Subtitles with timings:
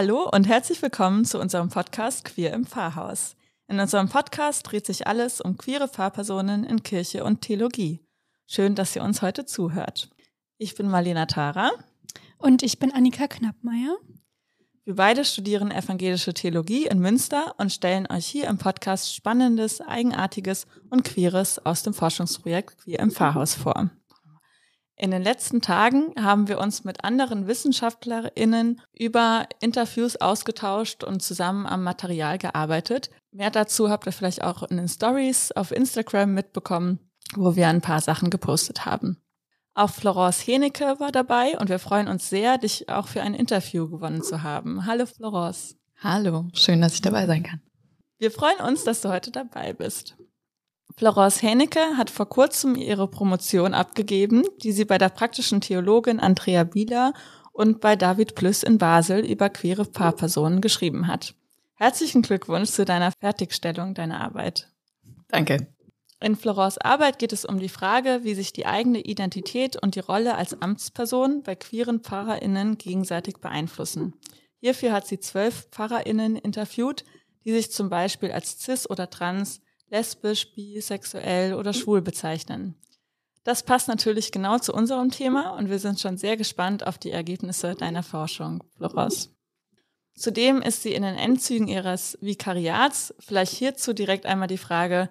[0.00, 3.34] Hallo und herzlich willkommen zu unserem Podcast Queer im Pfarrhaus.
[3.66, 7.98] In unserem Podcast dreht sich alles um queere Pfarrpersonen in Kirche und Theologie.
[8.46, 10.08] Schön, dass ihr uns heute zuhört.
[10.56, 11.72] Ich bin Marlena Tara.
[12.36, 13.96] Und ich bin Annika Knappmeier.
[14.84, 20.68] Wir beide studieren evangelische Theologie in Münster und stellen euch hier im Podcast Spannendes, Eigenartiges
[20.90, 23.90] und Queeres aus dem Forschungsprojekt Queer im Pfarrhaus vor.
[25.00, 31.66] In den letzten Tagen haben wir uns mit anderen WissenschaftlerInnen über Interviews ausgetauscht und zusammen
[31.66, 33.08] am Material gearbeitet.
[33.30, 36.98] Mehr dazu habt ihr vielleicht auch in den Stories auf Instagram mitbekommen,
[37.36, 39.22] wo wir ein paar Sachen gepostet haben.
[39.74, 43.88] Auch Florence Henecke war dabei und wir freuen uns sehr, dich auch für ein Interview
[43.88, 44.84] gewonnen zu haben.
[44.84, 45.76] Hallo Florence.
[46.02, 47.62] Hallo, schön, dass ich dabei sein kann.
[48.18, 50.16] Wir freuen uns, dass du heute dabei bist.
[50.98, 56.64] Florence Henecke hat vor kurzem ihre Promotion abgegeben, die sie bei der praktischen Theologin Andrea
[56.64, 57.12] Bieler
[57.52, 61.36] und bei David Plüss in Basel über queere Paarpersonen geschrieben hat.
[61.74, 64.72] Herzlichen Glückwunsch zu deiner Fertigstellung deiner Arbeit.
[65.28, 65.68] Danke.
[66.18, 70.00] In Florence Arbeit geht es um die Frage, wie sich die eigene Identität und die
[70.00, 74.14] Rolle als Amtsperson bei queeren PfarrerInnen gegenseitig beeinflussen.
[74.58, 77.04] Hierfür hat sie zwölf PfarrerInnen interviewt,
[77.44, 82.74] die sich zum Beispiel als cis oder trans, lesbisch, bisexuell oder schwul bezeichnen.
[83.44, 87.10] Das passt natürlich genau zu unserem Thema und wir sind schon sehr gespannt auf die
[87.10, 89.30] Ergebnisse deiner Forschung, Florence.
[90.14, 93.14] Zudem ist sie in den Endzügen ihres Vikariats.
[93.20, 95.08] Vielleicht hierzu direkt einmal die Frage,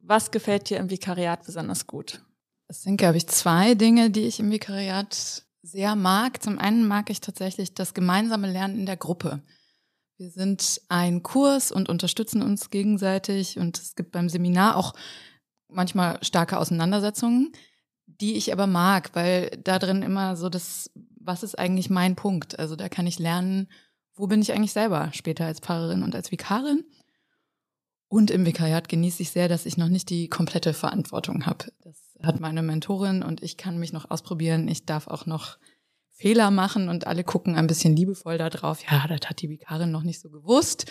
[0.00, 2.22] was gefällt dir im Vikariat besonders gut?
[2.68, 6.42] Es sind, glaube ich, zwei Dinge, die ich im Vikariat sehr mag.
[6.42, 9.42] Zum einen mag ich tatsächlich das gemeinsame Lernen in der Gruppe.
[10.16, 14.94] Wir sind ein Kurs und unterstützen uns gegenseitig und es gibt beim Seminar auch
[15.68, 17.52] manchmal starke Auseinandersetzungen,
[18.06, 22.58] die ich aber mag, weil da drin immer so das, was ist eigentlich mein Punkt?
[22.58, 23.68] Also da kann ich lernen,
[24.14, 26.84] wo bin ich eigentlich selber später als Pfarrerin und als Vikarin.
[28.06, 31.72] Und im Vikariat genieße ich sehr, dass ich noch nicht die komplette Verantwortung habe.
[31.82, 34.68] Das hat meine Mentorin und ich kann mich noch ausprobieren.
[34.68, 35.58] Ich darf auch noch
[36.14, 38.84] Fehler machen und alle gucken ein bisschen liebevoll da drauf.
[38.88, 40.86] Ja, das hat die Vikarin noch nicht so gewusst.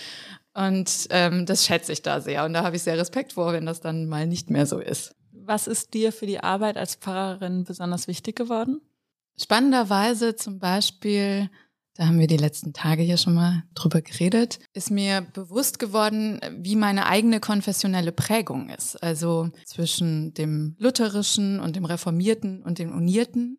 [0.53, 2.44] Und ähm, das schätze ich da sehr.
[2.44, 5.16] Und da habe ich sehr Respekt vor, wenn das dann mal nicht mehr so ist.
[5.31, 8.81] Was ist dir für die Arbeit als Pfarrerin besonders wichtig geworden?
[9.41, 11.50] Spannenderweise zum Beispiel,
[11.95, 16.41] da haben wir die letzten Tage hier schon mal drüber geredet, ist mir bewusst geworden,
[16.59, 19.01] wie meine eigene konfessionelle Prägung ist.
[19.01, 23.57] Also zwischen dem Lutherischen und dem Reformierten und dem Unierten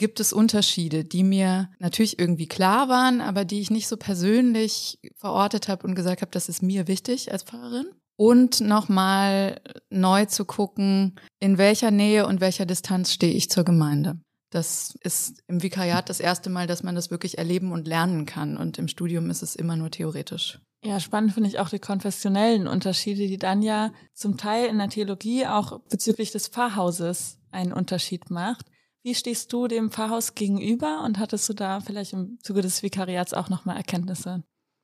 [0.00, 4.98] gibt es Unterschiede, die mir natürlich irgendwie klar waren, aber die ich nicht so persönlich
[5.14, 7.86] verortet habe und gesagt habe, das ist mir wichtig als Pfarrerin.
[8.16, 14.18] Und nochmal neu zu gucken, in welcher Nähe und welcher Distanz stehe ich zur Gemeinde.
[14.50, 18.56] Das ist im Vikariat das erste Mal, dass man das wirklich erleben und lernen kann.
[18.56, 20.60] Und im Studium ist es immer nur theoretisch.
[20.82, 24.88] Ja, spannend finde ich auch die konfessionellen Unterschiede, die dann ja zum Teil in der
[24.88, 28.64] Theologie auch bezüglich des Pfarrhauses einen Unterschied macht.
[29.02, 33.32] Wie stehst du dem Pfarrhaus gegenüber und hattest du da vielleicht im Zuge des Vikariats
[33.32, 34.42] auch nochmal Erkenntnisse?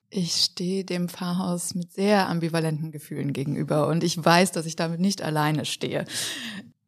[0.08, 5.00] Ich stehe dem Pfarrhaus mit sehr ambivalenten Gefühlen gegenüber und ich weiß, dass ich damit
[5.00, 6.06] nicht alleine stehe.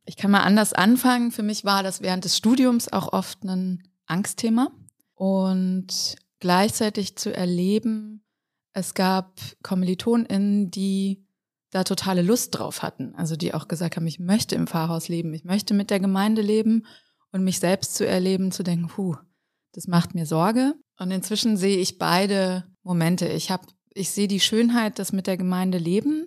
[0.06, 1.30] Ich kann mal anders anfangen.
[1.30, 4.70] Für mich war das während des Studiums auch oft ein Angstthema
[5.14, 8.22] und gleichzeitig zu erleben,
[8.72, 11.26] es gab KommilitonInnen, die
[11.70, 13.14] da totale Lust drauf hatten.
[13.16, 16.40] Also die auch gesagt haben, ich möchte im Pfarrhaus leben, ich möchte mit der Gemeinde
[16.40, 16.86] leben
[17.32, 19.16] und mich selbst zu erleben, zu denken, puh,
[19.72, 20.74] das macht mir Sorge.
[20.98, 23.28] Und inzwischen sehe ich beide Momente.
[23.28, 26.26] Ich habe, ich sehe die Schönheit, das mit der Gemeinde leben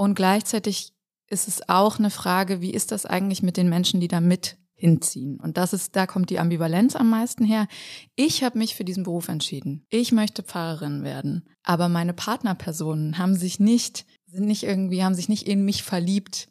[0.00, 0.94] und gleichzeitig
[1.28, 4.56] ist es auch eine Frage, wie ist das eigentlich mit den Menschen, die da mit
[4.72, 5.38] hinziehen?
[5.38, 7.68] Und das ist, da kommt die Ambivalenz am meisten her.
[8.16, 9.84] Ich habe mich für diesen Beruf entschieden.
[9.90, 15.28] Ich möchte Pfarrerin werden, aber meine Partnerpersonen haben sich nicht, sind nicht irgendwie, haben sich
[15.28, 16.48] nicht in mich verliebt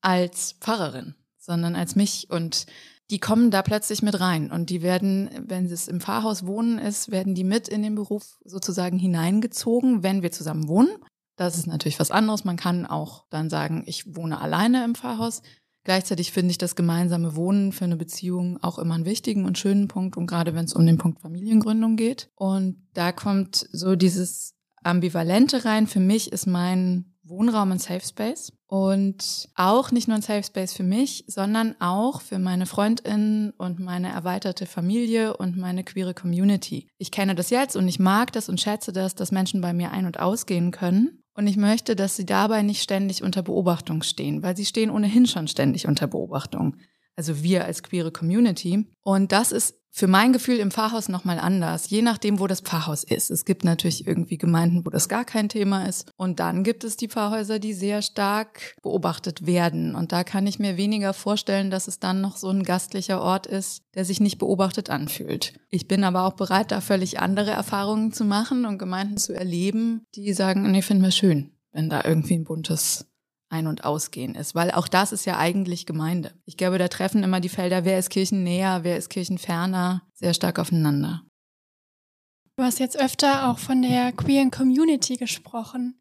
[0.00, 1.14] als Pfarrerin
[1.46, 2.28] sondern als mich.
[2.28, 2.66] Und
[3.10, 4.50] die kommen da plötzlich mit rein.
[4.50, 8.38] Und die werden, wenn es im Pfarrhaus wohnen ist, werden die mit in den Beruf
[8.44, 10.90] sozusagen hineingezogen, wenn wir zusammen wohnen.
[11.36, 12.44] Das ist natürlich was anderes.
[12.44, 15.42] Man kann auch dann sagen, ich wohne alleine im Pfarrhaus.
[15.84, 19.86] Gleichzeitig finde ich das gemeinsame Wohnen für eine Beziehung auch immer einen wichtigen und schönen
[19.86, 20.16] Punkt.
[20.16, 22.28] Und gerade wenn es um den Punkt Familiengründung geht.
[22.34, 25.86] Und da kommt so dieses Ambivalente rein.
[25.86, 30.72] Für mich ist mein Wohnraum ein Safe Space und auch nicht nur ein Safe Space
[30.72, 36.88] für mich, sondern auch für meine Freundinnen und meine erweiterte Familie und meine queere Community.
[36.98, 39.90] Ich kenne das jetzt und ich mag das und schätze das, dass Menschen bei mir
[39.90, 41.22] ein- und ausgehen können.
[41.34, 45.26] Und ich möchte, dass sie dabei nicht ständig unter Beobachtung stehen, weil sie stehen ohnehin
[45.26, 46.76] schon ständig unter Beobachtung.
[47.14, 48.86] Also wir als queere Community.
[49.02, 53.02] Und das ist für mein Gefühl im Pfarrhaus nochmal anders, je nachdem, wo das Pfarrhaus
[53.02, 53.30] ist.
[53.30, 56.10] Es gibt natürlich irgendwie Gemeinden, wo das gar kein Thema ist.
[56.18, 59.94] Und dann gibt es die Pfarrhäuser, die sehr stark beobachtet werden.
[59.94, 63.46] Und da kann ich mir weniger vorstellen, dass es dann noch so ein gastlicher Ort
[63.46, 65.54] ist, der sich nicht beobachtet anfühlt.
[65.70, 70.04] Ich bin aber auch bereit, da völlig andere Erfahrungen zu machen und Gemeinden zu erleben,
[70.14, 73.06] die sagen, nee, finden wir schön, wenn da irgendwie ein buntes
[73.48, 76.32] ein- und Ausgehen ist, weil auch das ist ja eigentlich Gemeinde.
[76.44, 80.58] Ich glaube, da treffen immer die Felder, wer ist kirchennäher, wer ist kirchenferner, sehr stark
[80.58, 81.22] aufeinander.
[82.56, 86.00] Du hast jetzt öfter auch von der queeren Community gesprochen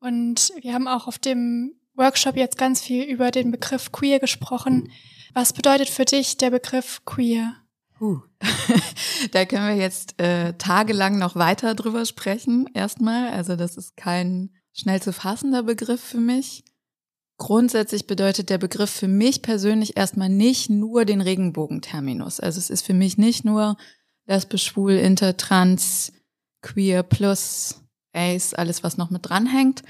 [0.00, 4.90] und wir haben auch auf dem Workshop jetzt ganz viel über den Begriff queer gesprochen.
[5.34, 7.56] Was bedeutet für dich der Begriff queer?
[8.00, 8.20] Uh.
[9.32, 12.68] da können wir jetzt äh, tagelang noch weiter drüber sprechen.
[12.74, 16.64] Erstmal, also das ist kein schnell zu fassender Begriff für mich.
[17.38, 22.40] Grundsätzlich bedeutet der Begriff für mich persönlich erstmal nicht nur den Regenbogenterminus.
[22.40, 23.76] Also es ist für mich nicht nur
[24.26, 26.12] lesbisch, schwul, inter, trans,
[26.62, 29.82] queer, plus, ace, alles was noch mit dranhängt,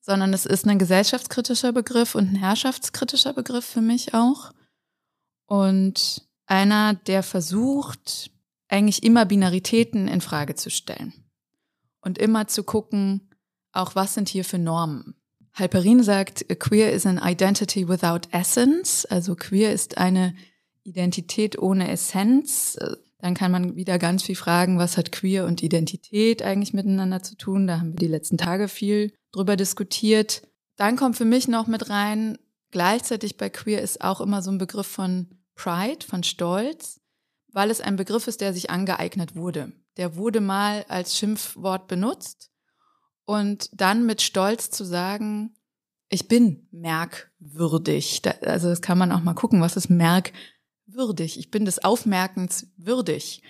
[0.00, 4.52] sondern es ist ein gesellschaftskritischer Begriff und ein herrschaftskritischer Begriff für mich auch.
[5.46, 8.30] Und einer, der versucht,
[8.68, 11.12] eigentlich immer Binaritäten in Frage zu stellen
[12.00, 13.30] und immer zu gucken,
[13.72, 15.14] auch was sind hier für Normen.
[15.56, 20.34] Halperin sagt, queer is an identity without essence, also queer ist eine
[20.82, 22.78] Identität ohne Essenz.
[23.18, 27.36] Dann kann man wieder ganz viel fragen, was hat queer und Identität eigentlich miteinander zu
[27.36, 27.66] tun?
[27.66, 30.42] Da haben wir die letzten Tage viel drüber diskutiert.
[30.76, 32.36] Dann kommt für mich noch mit rein,
[32.70, 37.00] gleichzeitig bei queer ist auch immer so ein Begriff von Pride, von Stolz,
[37.50, 39.72] weil es ein Begriff ist, der sich angeeignet wurde.
[39.96, 42.50] Der wurde mal als Schimpfwort benutzt
[43.26, 45.54] und dann mit Stolz zu sagen,
[46.08, 48.22] ich bin merkwürdig.
[48.42, 51.38] also das kann man auch mal gucken, was ist merkwürdig.
[51.38, 53.42] Ich bin des Aufmerkens würdig.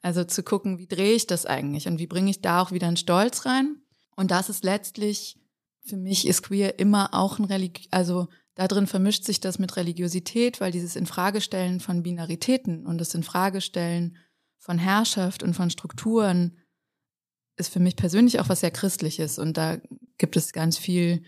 [0.00, 2.86] Also zu gucken, wie drehe ich das eigentlich und wie bringe ich da auch wieder
[2.86, 3.82] einen Stolz rein.
[4.16, 5.36] Und das ist letztlich,
[5.82, 9.76] für mich ist queer immer auch ein Religi also da drin vermischt sich das mit
[9.76, 14.16] Religiosität, weil dieses Infragestellen von Binaritäten und das Infragestellen
[14.58, 16.56] von Herrschaft und von Strukturen
[17.56, 19.78] ist für mich persönlich auch was sehr Christliches und da
[20.18, 21.22] gibt es ganz viel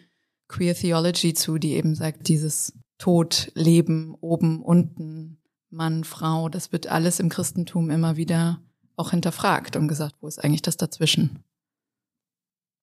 [0.48, 5.38] Queer Theology zu, die eben sagt, dieses Tod, Leben, oben, unten,
[5.70, 8.62] Mann, Frau, das wird alles im Christentum immer wieder
[8.96, 11.44] auch hinterfragt und gesagt, wo ist eigentlich das dazwischen?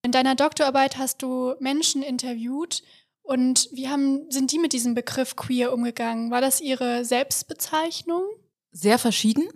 [0.03, 2.83] In deiner Doktorarbeit hast du Menschen interviewt
[3.21, 6.29] und wie haben, sind die mit diesem Begriff queer umgegangen?
[6.29, 8.23] War das ihre Selbstbezeichnung?
[8.71, 9.47] Sehr verschieden,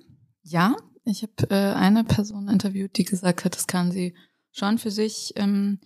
[0.41, 0.75] ja.
[1.09, 4.13] Ich habe äh, eine Person interviewt, die gesagt hat, das kann sie
[4.51, 5.80] schon für sich, ähm,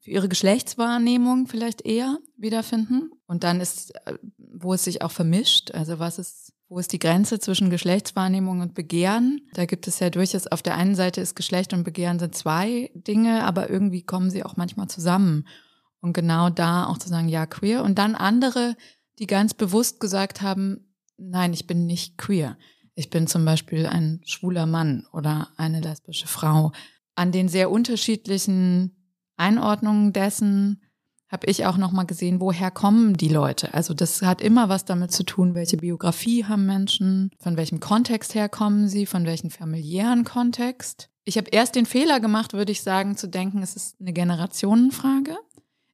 [0.00, 3.10] für ihre Geschlechtswahrnehmung vielleicht eher wiederfinden.
[3.26, 6.98] Und dann ist, äh, wo es sich auch vermischt, also was ist, wo ist die
[6.98, 9.48] Grenze zwischen Geschlechtswahrnehmung und Begehren?
[9.54, 12.90] Da gibt es ja durchaus, auf der einen Seite ist Geschlecht und Begehren sind zwei
[12.94, 15.46] Dinge, aber irgendwie kommen sie auch manchmal zusammen.
[16.00, 17.82] Und genau da auch zu sagen, ja, queer.
[17.82, 18.76] Und dann andere,
[19.18, 22.58] die ganz bewusst gesagt haben, nein, ich bin nicht queer.
[22.96, 26.72] Ich bin zum Beispiel ein schwuler Mann oder eine lesbische Frau.
[27.14, 28.96] An den sehr unterschiedlichen
[29.36, 30.80] Einordnungen dessen
[31.28, 33.74] habe ich auch noch mal gesehen, woher kommen die Leute.
[33.74, 38.34] Also das hat immer was damit zu tun, welche Biografie haben Menschen, von welchem Kontext
[38.34, 41.10] her kommen sie, von welchem familiären Kontext.
[41.24, 45.36] Ich habe erst den Fehler gemacht, würde ich sagen, zu denken, es ist eine Generationenfrage.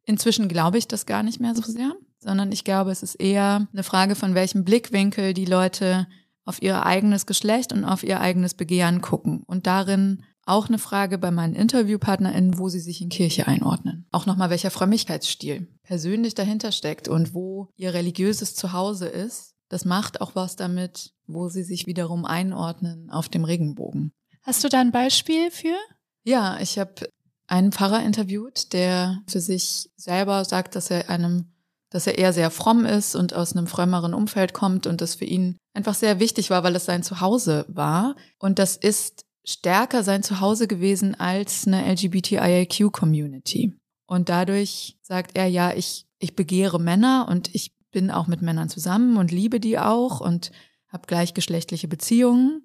[0.05, 3.67] Inzwischen glaube ich das gar nicht mehr so sehr, sondern ich glaube, es ist eher
[3.73, 6.07] eine Frage, von welchem Blickwinkel die Leute
[6.45, 11.19] auf ihr eigenes Geschlecht und auf ihr eigenes Begehren gucken und darin auch eine Frage
[11.19, 14.07] bei meinen InterviewpartnerInnen, wo sie sich in Kirche einordnen.
[14.11, 19.55] Auch nochmal, welcher Frömmigkeitsstil persönlich dahinter steckt und wo ihr religiöses Zuhause ist.
[19.69, 24.13] Das macht auch was damit, wo sie sich wiederum einordnen auf dem Regenbogen.
[24.43, 25.77] Hast du da ein Beispiel für?
[26.25, 27.09] Ja, ich habe
[27.47, 31.52] einen Pfarrer interviewt, der für sich selber sagt, dass er einem
[31.93, 35.27] dass er eher sehr fromm ist und aus einem frömmeren Umfeld kommt und das für
[35.27, 38.17] ihn einfach sehr wichtig war, weil es sein Zuhause war.
[38.39, 43.75] Und das ist stärker sein Zuhause gewesen als eine LGBTIQ-Community.
[44.07, 48.71] Und dadurch sagt er, ja, ich, ich begehre Männer und ich bin auch mit Männern
[48.71, 50.51] zusammen und liebe die auch und
[50.89, 52.63] habe gleichgeschlechtliche Beziehungen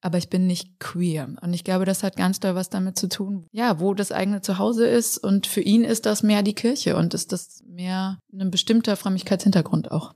[0.00, 1.34] aber ich bin nicht queer.
[1.40, 4.40] Und ich glaube, das hat ganz doll was damit zu tun, ja, wo das eigene
[4.40, 5.18] Zuhause ist.
[5.18, 9.90] Und für ihn ist das mehr die Kirche und ist das mehr ein bestimmter Frömmigkeitshintergrund
[9.90, 10.14] auch.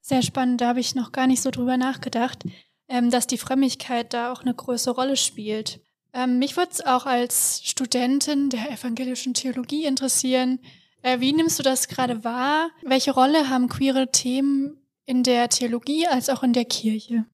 [0.00, 2.44] Sehr spannend, da habe ich noch gar nicht so drüber nachgedacht,
[2.88, 5.80] ähm, dass die Frömmigkeit da auch eine große Rolle spielt.
[6.12, 10.58] Ähm, mich würde es auch als Studentin der evangelischen Theologie interessieren.
[11.02, 12.70] Äh, wie nimmst du das gerade wahr?
[12.82, 17.26] Welche Rolle haben queere Themen in der Theologie als auch in der Kirche?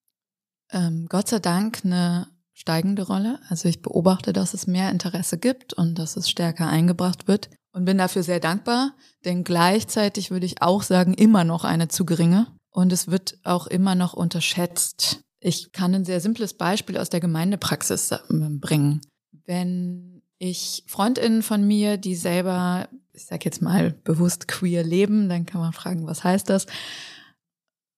[0.71, 3.39] Ähm, Gott sei Dank eine steigende Rolle.
[3.49, 7.85] Also ich beobachte, dass es mehr Interesse gibt und dass es stärker eingebracht wird und
[7.85, 8.95] bin dafür sehr dankbar,
[9.27, 13.67] denn gleichzeitig würde ich auch sagen, immer noch eine zu geringe und es wird auch
[13.67, 15.21] immer noch unterschätzt.
[15.41, 19.03] Ich kann ein sehr simples Beispiel aus der Gemeindepraxis bringen.
[19.45, 25.45] Wenn ich Freundinnen von mir, die selber, ich sag jetzt mal bewusst queer leben, dann
[25.45, 26.67] kann man fragen, was heißt das?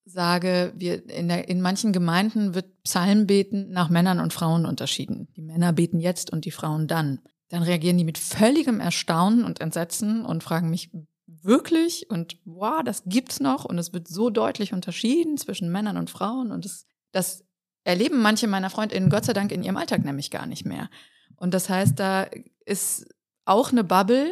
[0.08, 5.28] Sage, wir in, der, in manchen Gemeinden wird Psalmbeten nach Männern und Frauen unterschieden.
[5.36, 7.20] Die Männer beten jetzt und die Frauen dann.
[7.48, 10.90] Dann reagieren die mit völligem Erstaunen und Entsetzen und fragen mich
[11.26, 16.10] wirklich und wow, das gibt's noch und es wird so deutlich unterschieden zwischen Männern und
[16.10, 17.44] Frauen und das, das
[17.84, 20.90] erleben manche meiner Freundinnen Gott sei Dank in ihrem Alltag nämlich gar nicht mehr.
[21.36, 22.26] Und das heißt, da
[22.64, 23.06] ist
[23.44, 24.30] auch eine Bubble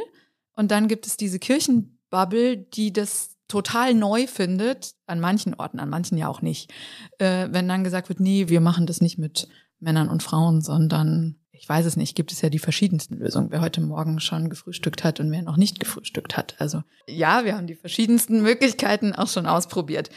[0.55, 5.89] und dann gibt es diese Kirchenbubble, die das total neu findet, an manchen Orten, an
[5.89, 6.73] manchen ja auch nicht,
[7.19, 9.49] äh, wenn dann gesagt wird, nee, wir machen das nicht mit
[9.79, 13.51] Männern und Frauen, sondern ich weiß es nicht, gibt es ja die verschiedensten Lösungen.
[13.51, 16.55] Wer heute Morgen schon gefrühstückt hat und wer noch nicht gefrühstückt hat.
[16.59, 20.11] Also ja, wir haben die verschiedensten Möglichkeiten auch schon ausprobiert.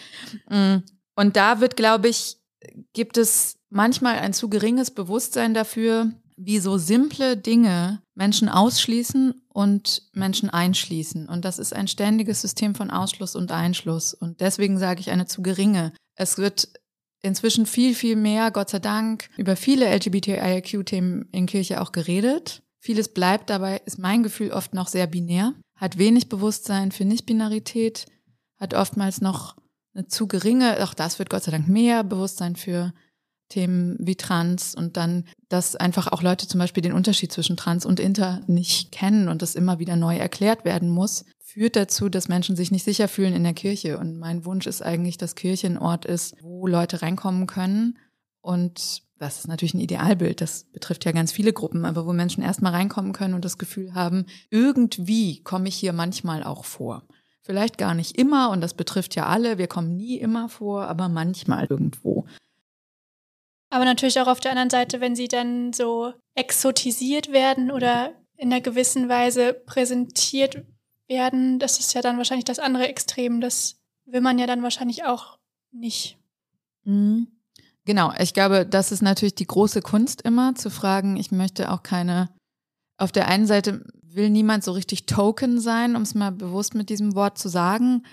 [0.49, 0.77] Mm,
[1.15, 2.37] und da wird, glaube ich,
[2.93, 10.03] gibt es manchmal ein zu geringes Bewusstsein dafür, wie so simple Dinge Menschen ausschließen und
[10.13, 11.27] Menschen einschließen.
[11.27, 14.13] Und das ist ein ständiges System von Ausschluss und Einschluss.
[14.13, 15.91] Und deswegen sage ich eine zu geringe.
[16.15, 16.69] Es wird
[17.21, 22.63] inzwischen viel, viel mehr, Gott sei Dank, über viele LGBTIQ-Themen in Kirche auch geredet.
[22.79, 28.05] Vieles bleibt dabei, ist mein Gefühl oft noch sehr binär, hat wenig Bewusstsein für Nichtbinarität,
[28.61, 29.57] hat oftmals noch
[29.93, 32.93] eine zu geringe, auch das wird Gott sei Dank mehr Bewusstsein für
[33.49, 37.85] Themen wie Trans und dann, dass einfach auch Leute zum Beispiel den Unterschied zwischen Trans
[37.85, 42.29] und Inter nicht kennen und das immer wieder neu erklärt werden muss, führt dazu, dass
[42.29, 43.97] Menschen sich nicht sicher fühlen in der Kirche.
[43.97, 47.97] Und mein Wunsch ist eigentlich, dass Kirche ein Ort ist, wo Leute reinkommen können.
[48.41, 52.41] Und das ist natürlich ein Idealbild, das betrifft ja ganz viele Gruppen, aber wo Menschen
[52.41, 57.03] erstmal reinkommen können und das Gefühl haben, irgendwie komme ich hier manchmal auch vor.
[57.41, 61.09] Vielleicht gar nicht immer, und das betrifft ja alle, wir kommen nie immer vor, aber
[61.09, 62.27] manchmal irgendwo.
[63.69, 68.51] Aber natürlich auch auf der anderen Seite, wenn sie dann so exotisiert werden oder in
[68.51, 70.63] einer gewissen Weise präsentiert
[71.07, 73.41] werden, das ist ja dann wahrscheinlich das andere Extrem.
[73.41, 75.37] Das will man ja dann wahrscheinlich auch
[75.71, 76.17] nicht.
[76.83, 77.27] Mhm.
[77.85, 81.81] Genau, ich glaube, das ist natürlich die große Kunst immer, zu fragen, ich möchte auch
[81.81, 82.29] keine,
[82.97, 86.89] auf der einen Seite will niemand so richtig Token sein, um es mal bewusst mit
[86.89, 88.03] diesem Wort zu sagen.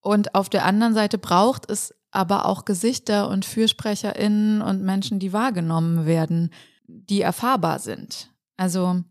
[0.00, 5.32] Und auf der anderen Seite braucht es aber auch Gesichter und FürsprecherInnen und Menschen, die
[5.32, 6.50] wahrgenommen werden,
[6.86, 8.32] die erfahrbar sind.
[8.56, 9.02] Also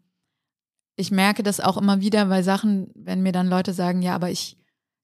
[0.96, 4.30] ich merke das auch immer wieder bei Sachen, wenn mir dann Leute sagen, ja, aber
[4.30, 4.58] ich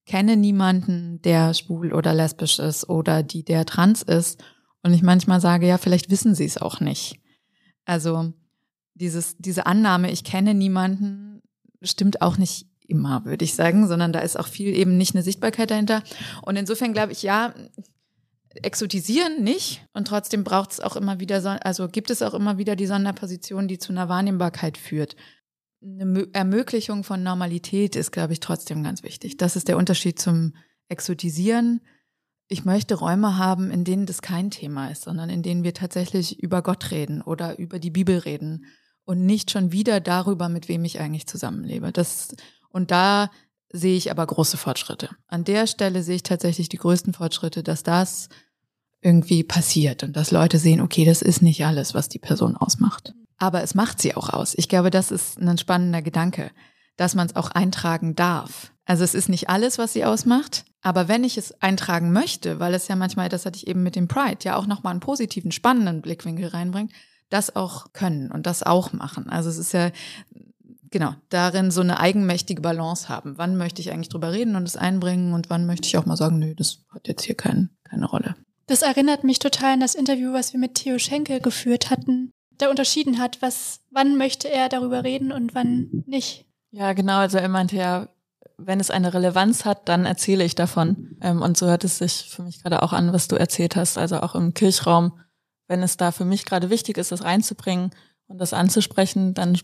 [0.06, 4.44] kenne niemanden, der schwul oder lesbisch ist oder die, der trans ist.
[4.84, 7.20] Und ich manchmal sage, ja, vielleicht wissen sie es auch nicht.
[7.86, 8.34] Also
[8.94, 11.42] dieses, diese Annahme, ich kenne niemanden,
[11.82, 15.24] stimmt auch nicht immer, würde ich sagen, sondern da ist auch viel eben nicht eine
[15.24, 16.04] Sichtbarkeit dahinter.
[16.42, 17.54] Und insofern glaube ich, ja,
[18.64, 22.76] exotisieren nicht und trotzdem braucht es auch immer wieder, also gibt es auch immer wieder
[22.76, 25.16] die Sonderposition, die zu einer Wahrnehmbarkeit führt.
[25.82, 29.38] Eine Ermöglichung von Normalität ist, glaube ich, trotzdem ganz wichtig.
[29.38, 30.54] Das ist der Unterschied zum
[30.88, 31.82] Exotisieren.
[32.48, 36.42] Ich möchte Räume haben, in denen das kein Thema ist, sondern in denen wir tatsächlich
[36.42, 38.66] über Gott reden oder über die Bibel reden
[39.04, 41.92] und nicht schon wieder darüber, mit wem ich eigentlich zusammenlebe.
[41.92, 42.36] Das
[42.76, 43.30] und da
[43.72, 45.10] sehe ich aber große Fortschritte.
[45.28, 48.28] An der Stelle sehe ich tatsächlich die größten Fortschritte, dass das
[49.02, 53.14] irgendwie passiert und dass Leute sehen, okay, das ist nicht alles, was die Person ausmacht.
[53.38, 54.56] Aber es macht sie auch aus.
[54.58, 56.52] Ich glaube, das ist ein spannender Gedanke,
[56.98, 58.74] dass man es auch eintragen darf.
[58.84, 62.74] Also es ist nicht alles, was sie ausmacht, aber wenn ich es eintragen möchte, weil
[62.74, 65.54] es ja manchmal, das hatte ich eben mit dem Pride, ja auch nochmal einen positiven,
[65.54, 66.92] spannenden Blickwinkel reinbringt,
[67.30, 69.30] das auch können und das auch machen.
[69.30, 69.92] Also es ist ja
[70.92, 73.38] genau, darin so eine eigenmächtige Balance haben.
[73.38, 76.18] Wann möchte ich eigentlich drüber reden und es einbringen und wann möchte ich auch mal
[76.18, 78.36] sagen, nö, das hat jetzt hier kein, keine Rolle.
[78.68, 82.70] Das erinnert mich total an das Interview, was wir mit Theo Schenkel geführt hatten, der
[82.70, 86.46] unterschieden hat, was, wann möchte er darüber reden und wann nicht.
[86.72, 87.18] Ja, genau.
[87.18, 88.10] Also er meinte ja,
[88.58, 91.18] wenn es eine Relevanz hat, dann erzähle ich davon.
[91.22, 93.98] Ähm, und so hört es sich für mich gerade auch an, was du erzählt hast.
[93.98, 95.20] Also auch im Kirchraum,
[95.68, 97.92] wenn es da für mich gerade wichtig ist, das reinzubringen
[98.28, 99.58] und das anzusprechen, dann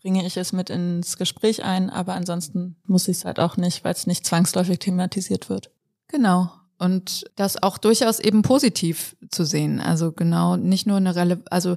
[0.00, 3.84] bringe ich es mit ins Gespräch ein, aber ansonsten muss ich es halt auch nicht,
[3.84, 5.70] weil es nicht zwangsläufig thematisiert wird.
[6.08, 6.50] Genau.
[6.78, 9.80] Und das auch durchaus eben positiv zu sehen.
[9.80, 11.76] Also genau, nicht nur eine Rele also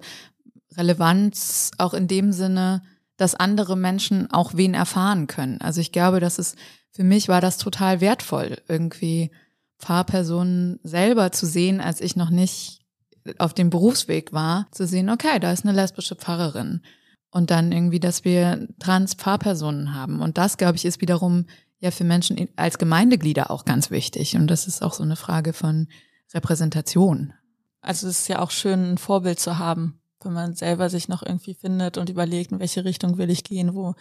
[0.78, 2.82] Relevanz auch in dem Sinne,
[3.18, 5.60] dass andere Menschen auch wen erfahren können.
[5.62, 6.56] Also ich glaube, dass es
[6.92, 9.32] für mich war das total wertvoll, irgendwie
[9.78, 12.80] Fahrpersonen selber zu sehen, als ich noch nicht
[13.38, 16.82] auf dem Berufsweg war, zu sehen, okay, da ist eine lesbische Pfarrerin.
[17.34, 20.22] Und dann irgendwie, dass wir Trans-Pfarrpersonen haben.
[20.22, 21.48] Und das, glaube ich, ist wiederum
[21.80, 24.36] ja für Menschen als Gemeindeglieder auch ganz wichtig.
[24.36, 25.88] Und das ist auch so eine Frage von
[26.32, 27.34] Repräsentation.
[27.82, 31.24] Also es ist ja auch schön, ein Vorbild zu haben, wenn man selber sich noch
[31.24, 33.96] irgendwie findet und überlegt, in welche Richtung will ich gehen, wohin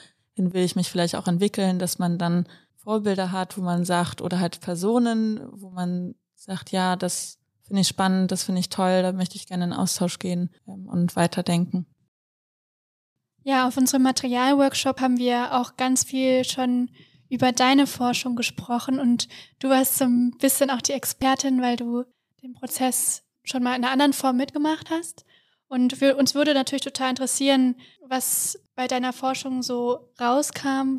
[0.53, 2.47] will ich mich vielleicht auch entwickeln, dass man dann
[2.77, 7.89] Vorbilder hat, wo man sagt, oder halt Personen, wo man sagt, ja, das finde ich
[7.89, 11.87] spannend, das finde ich toll, da möchte ich gerne in Austausch gehen ähm, und weiterdenken.
[13.45, 16.91] Ja, auf unserem Materialworkshop haben wir auch ganz viel schon
[17.29, 19.27] über deine Forschung gesprochen und
[19.59, 22.05] du warst so ein bisschen auch die Expertin, weil du
[22.43, 25.25] den Prozess schon mal in einer anderen Form mitgemacht hast.
[25.67, 30.99] Und wir, uns würde natürlich total interessieren, was bei deiner Forschung so rauskam.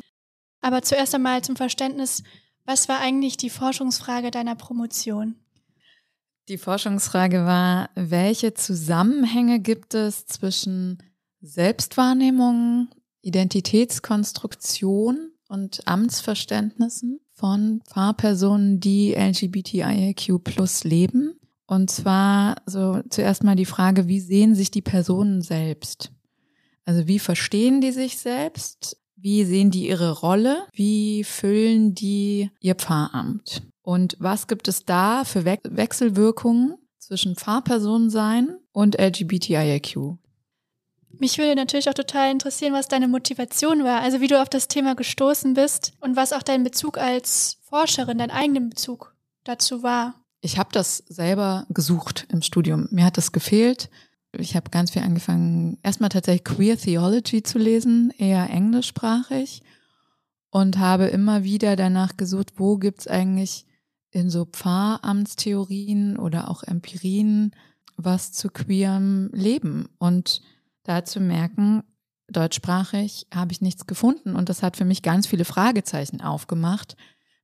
[0.60, 2.24] Aber zuerst einmal zum Verständnis,
[2.64, 5.36] was war eigentlich die Forschungsfrage deiner Promotion?
[6.48, 10.98] Die Forschungsfrage war, welche Zusammenhänge gibt es zwischen
[11.44, 12.88] Selbstwahrnehmung,
[13.20, 21.38] Identitätskonstruktion und Amtsverständnissen von Fahrpersonen, die LGBTIQ plus leben.
[21.66, 26.12] Und zwar so zuerst mal die Frage, wie sehen sich die Personen selbst?
[26.86, 28.96] Also wie verstehen die sich selbst?
[29.16, 30.66] Wie sehen die ihre Rolle?
[30.72, 33.62] Wie füllen die ihr Pfarramt?
[33.82, 40.18] Und was gibt es da für We Wechselwirkungen zwischen Pfarrpersonensein und LGBTIQ?
[41.18, 44.68] Mich würde natürlich auch total interessieren, was deine Motivation war, also wie du auf das
[44.68, 50.14] Thema gestoßen bist und was auch dein Bezug als Forscherin, dein eigenen Bezug dazu war.
[50.40, 52.88] Ich habe das selber gesucht im Studium.
[52.90, 53.88] Mir hat das gefehlt.
[54.32, 59.62] Ich habe ganz viel angefangen, erstmal tatsächlich Queer Theology zu lesen, eher englischsprachig
[60.50, 63.64] und habe immer wieder danach gesucht, wo gibt's eigentlich
[64.10, 67.54] in so Pfarramtstheorien oder auch Empirien
[67.96, 70.42] was zu queerem Leben und
[70.84, 71.82] da zu merken,
[72.28, 74.36] deutschsprachig habe ich nichts gefunden.
[74.36, 76.96] Und das hat für mich ganz viele Fragezeichen aufgemacht,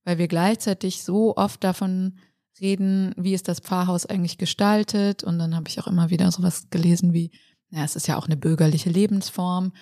[0.05, 2.19] weil wir gleichzeitig so oft davon
[2.61, 5.25] reden, wie ist das Pfarrhaus eigentlich gestaltet?
[5.25, 7.31] Und dann habe ich auch immer wieder sowas gelesen wie,
[7.71, 9.73] ja, es ist ja auch eine bürgerliche Lebensform.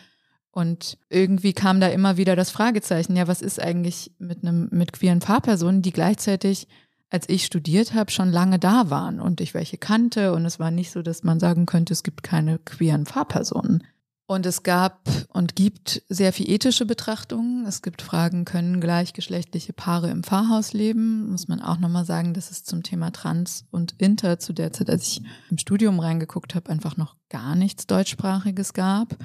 [0.51, 4.93] Und irgendwie kam da immer wieder das Fragezeichen, ja, was ist eigentlich mit einem mit
[4.93, 6.67] queeren Pfarrpersonen, die gleichzeitig
[7.11, 10.33] als ich studiert habe, schon lange da waren und ich welche kannte.
[10.35, 13.85] Und es war nicht so, dass man sagen könnte, es gibt keine queeren Fahrpersonen.
[14.31, 17.65] Und es gab und gibt sehr viel ethische Betrachtungen.
[17.65, 21.31] Es gibt Fragen, können gleichgeschlechtliche Paare im Pfarrhaus leben?
[21.31, 24.91] Muss man auch nochmal sagen, dass es zum Thema Trans und Inter zu der Zeit,
[24.91, 29.17] als ich im Studium reingeguckt habe, einfach noch gar nichts deutschsprachiges gab.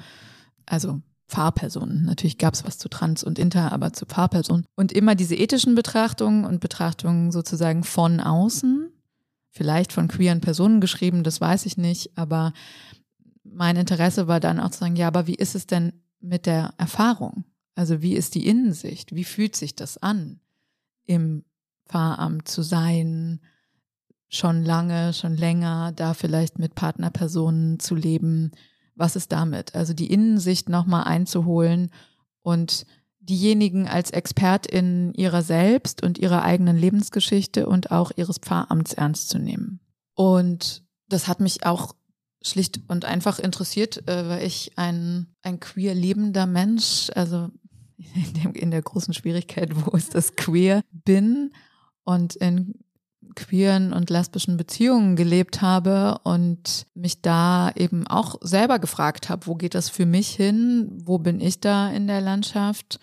[0.64, 1.02] Also
[1.34, 2.04] Fahrpersonen.
[2.04, 4.66] Natürlich gab es was zu Trans und Inter, aber zu Fahrpersonen.
[4.76, 8.92] Und immer diese ethischen Betrachtungen und Betrachtungen sozusagen von außen,
[9.50, 12.52] vielleicht von queeren Personen geschrieben, das weiß ich nicht, aber
[13.42, 16.72] mein Interesse war dann auch zu sagen, ja, aber wie ist es denn mit der
[16.78, 17.44] Erfahrung?
[17.74, 19.12] Also wie ist die Innensicht?
[19.14, 20.38] Wie fühlt sich das an,
[21.04, 21.44] im
[21.88, 23.40] Pfarramt zu sein,
[24.28, 28.52] schon lange, schon länger, da vielleicht mit Partnerpersonen zu leben?
[28.94, 29.74] Was ist damit?
[29.74, 31.90] Also die Innensicht nochmal einzuholen
[32.42, 32.86] und
[33.20, 39.38] diejenigen als Expertin ihrer selbst und ihrer eigenen Lebensgeschichte und auch ihres Pfarramts ernst zu
[39.38, 39.80] nehmen.
[40.14, 41.94] Und das hat mich auch
[42.42, 47.48] schlicht und einfach interessiert, äh, weil ich ein, ein queer lebender Mensch, also
[47.96, 51.52] in, dem, in der großen Schwierigkeit, wo ist das queer bin
[52.04, 52.74] und in
[53.34, 59.54] queeren und lesbischen Beziehungen gelebt habe und mich da eben auch selber gefragt habe, wo
[59.54, 60.98] geht das für mich hin?
[61.04, 63.00] Wo bin ich da in der Landschaft?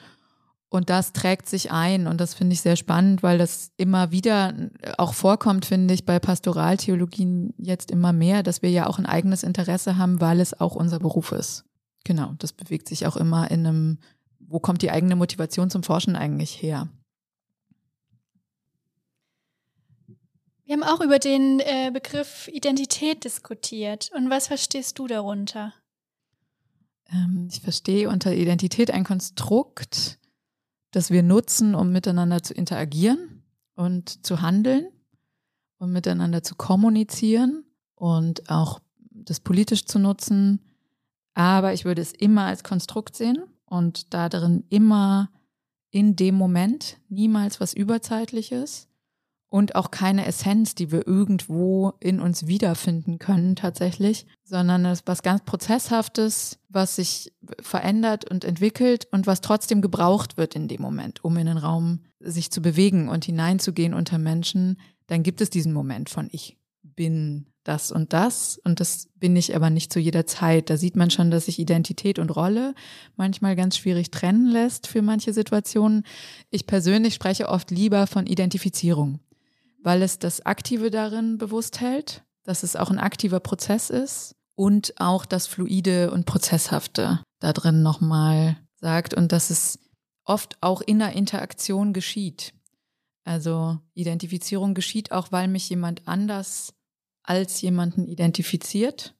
[0.70, 4.54] Und das trägt sich ein und das finde ich sehr spannend, weil das immer wieder
[4.98, 9.44] auch vorkommt, finde ich, bei Pastoraltheologien jetzt immer mehr, dass wir ja auch ein eigenes
[9.44, 11.66] Interesse haben, weil es auch unser Beruf ist.
[12.06, 13.98] Genau, das bewegt sich auch immer in einem,
[14.40, 16.88] wo kommt die eigene Motivation zum Forschen eigentlich her?
[20.72, 24.10] Wir haben auch über den äh, Begriff Identität diskutiert.
[24.16, 25.74] Und was verstehst du darunter?
[27.12, 30.18] Ähm, ich verstehe unter Identität ein Konstrukt,
[30.92, 33.44] das wir nutzen, um miteinander zu interagieren
[33.76, 34.88] und zu handeln
[35.78, 38.80] und miteinander zu kommunizieren und auch
[39.10, 40.62] das politisch zu nutzen.
[41.34, 45.32] Aber ich würde es immer als Konstrukt sehen und da darin immer
[45.90, 48.88] in dem Moment, niemals was Überzeitliches
[49.52, 55.08] und auch keine Essenz, die wir irgendwo in uns wiederfinden können tatsächlich, sondern es ist
[55.08, 60.82] was ganz Prozesshaftes, was sich verändert und entwickelt und was trotzdem gebraucht wird in dem
[60.82, 64.80] Moment, um in den Raum sich zu bewegen und hineinzugehen unter Menschen.
[65.08, 69.54] Dann gibt es diesen Moment von ich bin das und das und das bin ich
[69.54, 70.70] aber nicht zu jeder Zeit.
[70.70, 72.74] Da sieht man schon, dass sich Identität und Rolle
[73.18, 76.06] manchmal ganz schwierig trennen lässt für manche Situationen.
[76.52, 79.20] Ich persönlich spreche oft lieber von Identifizierung,
[79.82, 84.94] weil es das Aktive darin bewusst hält, dass es auch ein aktiver Prozess ist und
[84.98, 89.80] auch das Fluide und Prozesshafte da drin nochmal sagt und dass es
[90.24, 92.54] oft auch in der Interaktion geschieht.
[93.24, 96.74] Also Identifizierung geschieht auch, weil mich jemand anders
[97.24, 99.16] als jemanden identifiziert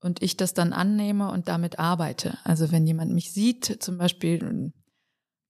[0.00, 2.38] und ich das dann annehme und damit arbeite.
[2.44, 4.72] Also wenn jemand mich sieht, zum Beispiel ein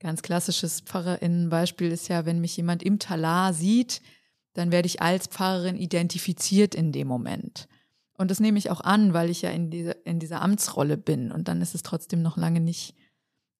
[0.00, 4.00] ganz klassisches Pfarrerinnenbeispiel ist ja, wenn mich jemand im Talar sieht,
[4.58, 7.68] dann werde ich als Pfarrerin identifiziert in dem Moment.
[8.14, 11.30] Und das nehme ich auch an, weil ich ja in dieser, in dieser Amtsrolle bin.
[11.30, 12.94] Und dann ist es trotzdem noch lange nicht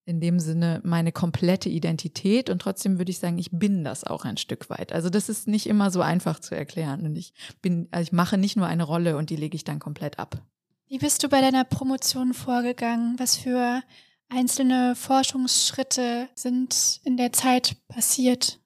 [0.09, 4.25] in dem Sinne meine komplette Identität und trotzdem würde ich sagen, ich bin das auch
[4.25, 4.91] ein Stück weit.
[4.91, 8.39] Also das ist nicht immer so einfach zu erklären und ich bin, also ich mache
[8.39, 10.41] nicht nur eine Rolle und die lege ich dann komplett ab.
[10.87, 13.19] Wie bist du bei deiner Promotion vorgegangen?
[13.19, 13.83] Was für
[14.31, 18.61] einzelne Forschungsschritte sind in der Zeit passiert?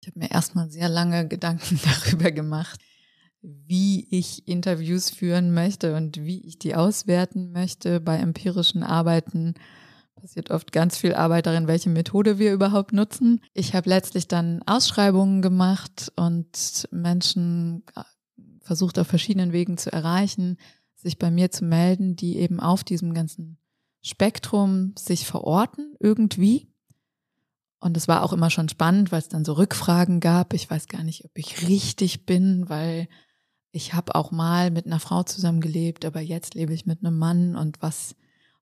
[0.00, 2.80] Ich habe mir erstmal sehr lange Gedanken darüber gemacht,
[3.42, 9.54] wie ich Interviews führen möchte und wie ich die auswerten möchte bei empirischen Arbeiten
[10.20, 13.40] passiert oft ganz viel Arbeit darin, welche Methode wir überhaupt nutzen.
[13.54, 18.02] Ich habe letztlich dann Ausschreibungen gemacht und Menschen äh,
[18.60, 20.58] versucht auf verschiedenen Wegen zu erreichen,
[20.94, 23.58] sich bei mir zu melden, die eben auf diesem ganzen
[24.02, 26.69] Spektrum sich verorten irgendwie.
[27.80, 30.52] Und es war auch immer schon spannend, weil es dann so Rückfragen gab.
[30.52, 33.08] Ich weiß gar nicht, ob ich richtig bin, weil
[33.72, 37.56] ich habe auch mal mit einer Frau zusammengelebt, aber jetzt lebe ich mit einem Mann
[37.56, 38.14] und was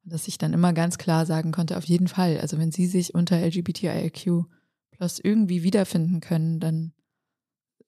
[0.09, 3.15] dass ich dann immer ganz klar sagen konnte, auf jeden Fall, also wenn Sie sich
[3.15, 4.45] unter LGBTIQ
[4.91, 6.93] plus irgendwie wiederfinden können, dann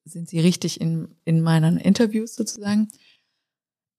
[0.03, 2.87] sind Sie richtig in, in meinen Interviews sozusagen.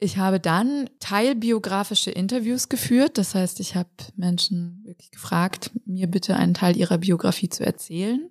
[0.03, 3.19] Ich habe dann teilbiografische Interviews geführt.
[3.19, 8.29] Das heißt, ich habe Menschen wirklich gefragt, mir bitte einen Teil ihrer Biografie zu erzählen,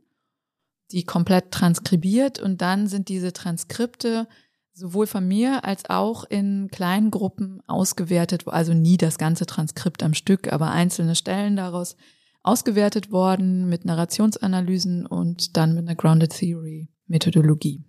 [0.91, 2.39] die komplett transkribiert.
[2.39, 4.27] Und dann sind diese Transkripte
[4.73, 10.13] sowohl von mir als auch in kleinen Gruppen ausgewertet, also nie das ganze Transkript am
[10.13, 11.95] Stück, aber einzelne Stellen daraus
[12.43, 17.86] ausgewertet worden mit Narrationsanalysen und dann mit einer Grounded Theory Methodologie.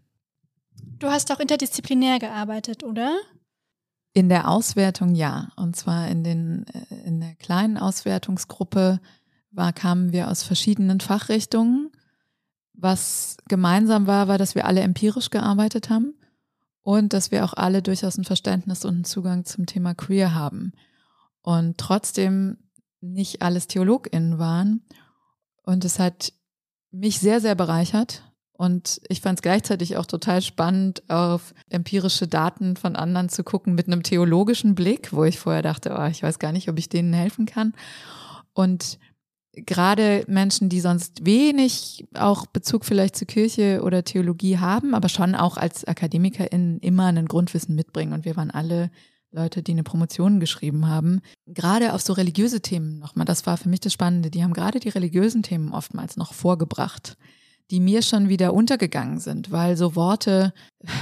[1.00, 3.18] Du hast auch interdisziplinär gearbeitet, oder?
[4.14, 9.00] In der Auswertung ja, und zwar in den äh, in der kleinen Auswertungsgruppe
[9.50, 11.90] war kamen wir aus verschiedenen Fachrichtungen.
[12.74, 16.14] Was gemeinsam war, war, dass wir alle empirisch gearbeitet haben
[16.82, 20.72] und dass wir auch alle durchaus ein Verständnis und einen Zugang zum Thema Queer haben
[21.42, 22.58] und trotzdem
[23.00, 24.82] nicht alles TheologInnen waren.
[25.62, 26.32] Und es hat
[26.90, 28.22] mich sehr, sehr bereichert.
[28.62, 33.74] Und ich fand es gleichzeitig auch total spannend, auf empirische Daten von anderen zu gucken
[33.74, 36.88] mit einem theologischen Blick, wo ich vorher dachte, oh, ich weiß gar nicht, ob ich
[36.88, 37.74] denen helfen kann.
[38.52, 39.00] Und
[39.50, 45.34] gerade Menschen, die sonst wenig auch Bezug vielleicht zur Kirche oder Theologie haben, aber schon
[45.34, 48.12] auch als AkademikerInnen immer einen Grundwissen mitbringen.
[48.12, 48.92] Und wir waren alle
[49.32, 51.20] Leute, die eine Promotion geschrieben haben.
[51.48, 54.30] Gerade auf so religiöse Themen nochmal, das war für mich das Spannende.
[54.30, 57.16] Die haben gerade die religiösen Themen oftmals noch vorgebracht,
[57.72, 60.52] die mir schon wieder untergegangen sind, weil so Worte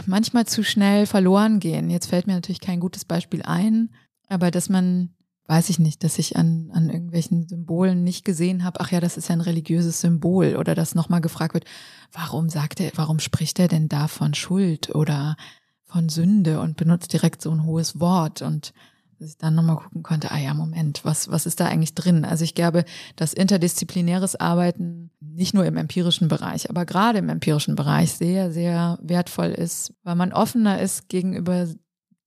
[0.06, 1.90] manchmal zu schnell verloren gehen.
[1.90, 3.90] Jetzt fällt mir natürlich kein gutes Beispiel ein,
[4.28, 5.10] aber dass man
[5.48, 9.16] weiß ich nicht, dass ich an, an irgendwelchen Symbolen nicht gesehen habe, ach ja, das
[9.16, 11.64] ist ja ein religiöses Symbol oder dass nochmal gefragt wird,
[12.12, 15.36] warum sagt er, warum spricht er denn da von Schuld oder
[15.82, 18.72] von Sünde und benutzt direkt so ein hohes Wort und
[19.20, 22.24] dass ich dann nochmal gucken konnte, ah ja, Moment, was, was ist da eigentlich drin?
[22.24, 27.76] Also ich glaube, dass interdisziplinäres Arbeiten nicht nur im empirischen Bereich, aber gerade im empirischen
[27.76, 31.68] Bereich sehr, sehr wertvoll ist, weil man offener ist gegenüber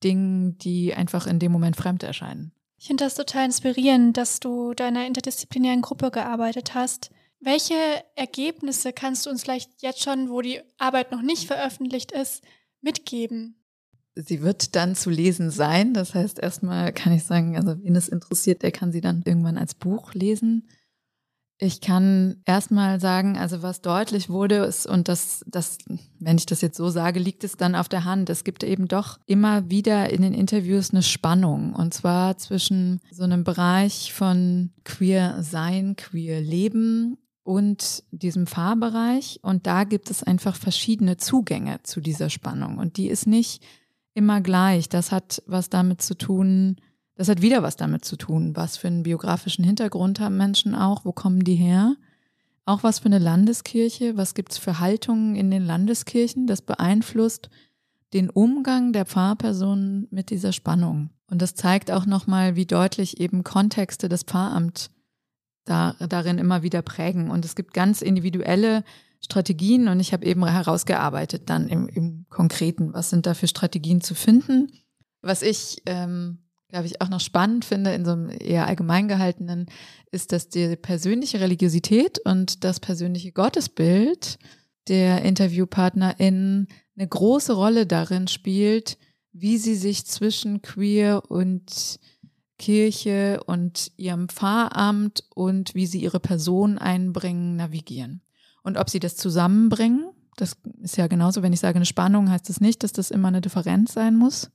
[0.04, 2.52] Dingen, die einfach in dem Moment fremd erscheinen.
[2.78, 7.10] Ich finde das total inspirierend, dass du deiner interdisziplinären Gruppe gearbeitet hast.
[7.40, 7.76] Welche
[8.16, 12.44] Ergebnisse kannst du uns vielleicht jetzt schon, wo die Arbeit noch nicht veröffentlicht ist,
[12.82, 13.62] mitgeben?
[14.15, 15.93] Sie wird dann zu lesen sein.
[15.93, 19.58] Das heißt, erstmal kann ich sagen, also wen es interessiert, der kann sie dann irgendwann
[19.58, 20.67] als Buch lesen.
[21.60, 25.78] Ich kann erstmal sagen, also was deutlich wurde, ist, und das, das,
[26.19, 28.30] wenn ich das jetzt so sage, liegt es dann auf der Hand.
[28.30, 31.73] Es gibt eben doch immer wieder in den Interviews eine Spannung.
[31.73, 39.39] Und zwar zwischen so einem Bereich von queer sein, queer leben und diesem Fahrbereich.
[39.43, 42.78] Und da gibt es einfach verschiedene Zugänge zu dieser Spannung.
[42.78, 43.63] Und die ist nicht
[44.13, 44.89] immer gleich.
[44.89, 46.78] Das hat was damit zu tun,
[47.15, 51.06] das hat wieder was damit zu tun, was für einen biografischen Hintergrund haben Menschen auch,
[51.06, 51.95] wo kommen die her?
[52.65, 57.49] Auch was für eine Landeskirche, was gibt's für Haltungen in den Landeskirchen, das beeinflusst
[58.13, 61.10] den Umgang der Pfarrpersonen mit dieser Spannung.
[61.30, 64.91] Und das zeigt auch nochmal, wie deutlich eben Kontexte des Pfarramts
[65.65, 67.32] da, darin immer wieder prägen.
[67.32, 68.84] Und es gibt ganz individuelle
[69.24, 74.02] Strategien und ich habe eben herausgearbeitet dann im, im Konkreten, was sind da für Strategien
[74.02, 74.72] zu finden.
[75.22, 79.68] Was ich, ähm, glaube ich, auch noch spannend finde in so einem eher allgemein gehaltenen,
[80.12, 84.38] ist, dass die persönliche Religiosität und das persönliche Gottesbild
[84.90, 88.98] der InterviewpartnerInnen eine große Rolle darin spielt,
[89.32, 92.00] wie sie sich zwischen Queer und
[92.60, 98.22] Kirche und ihrem Pfarramt und wie sie ihre Person einbringen, navigieren.
[98.63, 102.49] Und ob sie das zusammenbringen, das ist ja genauso, wenn ich sage eine Spannung, heißt
[102.49, 104.49] das nicht, dass das immer eine Differenz sein muss.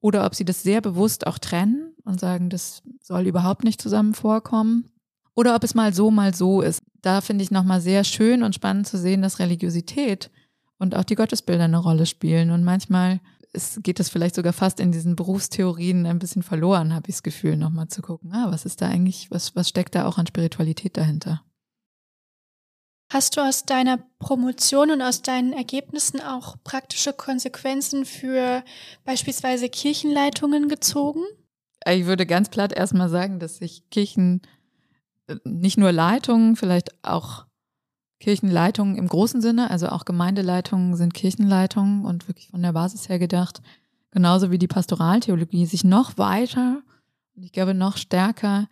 [0.00, 4.12] Oder ob sie das sehr bewusst auch trennen und sagen, das soll überhaupt nicht zusammen
[4.12, 4.90] vorkommen.
[5.34, 6.82] Oder ob es mal so, mal so ist.
[7.00, 10.30] Da finde ich nochmal sehr schön und spannend zu sehen, dass Religiosität
[10.78, 12.50] und auch die Gottesbilder eine Rolle spielen.
[12.50, 13.20] Und manchmal
[13.54, 17.22] ist, geht es vielleicht sogar fast in diesen Berufstheorien ein bisschen verloren, habe ich das
[17.22, 20.26] Gefühl, nochmal zu gucken, ah, was ist da eigentlich, was, was steckt da auch an
[20.26, 21.42] Spiritualität dahinter?
[23.14, 28.64] Hast du aus deiner Promotion und aus deinen Ergebnissen auch praktische Konsequenzen für
[29.04, 31.20] beispielsweise Kirchenleitungen gezogen?
[31.86, 34.42] Ich würde ganz platt erstmal sagen, dass sich Kirchen,
[35.28, 37.46] äh, nicht nur Leitungen, vielleicht auch
[38.18, 43.20] Kirchenleitungen im großen Sinne, also auch Gemeindeleitungen sind Kirchenleitungen und wirklich von der Basis her
[43.20, 43.62] gedacht,
[44.10, 46.82] genauso wie die Pastoraltheologie sich noch weiter
[47.36, 48.66] und ich glaube noch stärker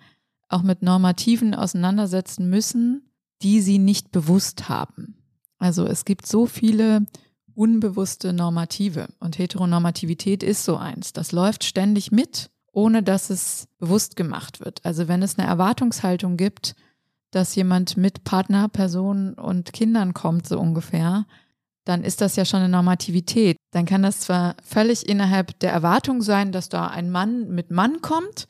[0.49, 3.09] auch mit Normativen auseinandersetzen müssen,
[3.43, 5.17] die sie nicht bewusst haben.
[5.59, 7.07] Also es gibt so viele
[7.55, 11.13] unbewusste Normative und Heteronormativität ist so eins.
[11.13, 14.85] Das läuft ständig mit, ohne dass es bewusst gemacht wird.
[14.85, 16.75] Also wenn es eine Erwartungshaltung gibt,
[17.31, 21.27] dass jemand mit Partner, Person und Kindern kommt, so ungefähr,
[21.85, 23.57] dann ist das ja schon eine Normativität.
[23.73, 28.01] Dann kann das zwar völlig innerhalb der Erwartung sein, dass da ein Mann mit Mann
[28.03, 28.47] kommt,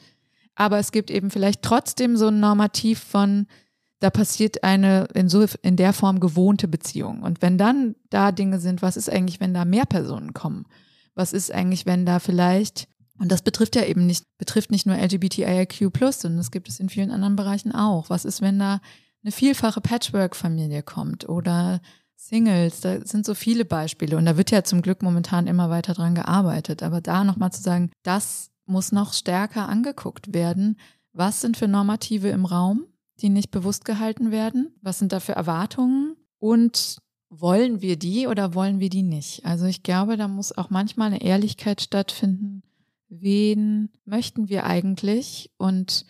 [0.55, 3.47] aber es gibt eben vielleicht trotzdem so ein Normativ von,
[4.03, 7.23] da passiert eine in, so, in der Form gewohnte Beziehung.
[7.23, 10.67] Und wenn dann da Dinge sind, was ist eigentlich, wenn da mehr Personen kommen?
[11.15, 12.89] Was ist eigentlich, wenn da vielleicht,
[13.21, 16.89] und das betrifft ja eben nicht, betrifft nicht nur LGBTIQ+, sondern das gibt es in
[16.89, 18.11] vielen anderen Bereichen auch.
[18.11, 18.81] Was ist, wenn da
[19.23, 21.81] eine vielfache Patchwork-Familie kommt oder
[22.17, 25.95] Singles, da sind so viele Beispiele und da wird ja zum Glück momentan immer weiter
[25.95, 26.83] dran gearbeitet.
[26.83, 30.77] Aber da nochmal zu sagen, das muss noch stärker angeguckt werden.
[31.13, 32.87] Was sind für Normative im Raum?
[33.23, 34.75] Die nicht bewusst gehalten werden?
[34.83, 36.17] Was sind da für Erwartungen?
[36.39, 36.99] Und
[37.31, 39.45] wollen wir die oder wollen wir die nicht?
[39.47, 42.63] Also ich glaube, da muss auch manchmal eine Ehrlichkeit stattfinden.
[43.09, 45.51] Wen möchten wir eigentlich?
[45.57, 46.05] Und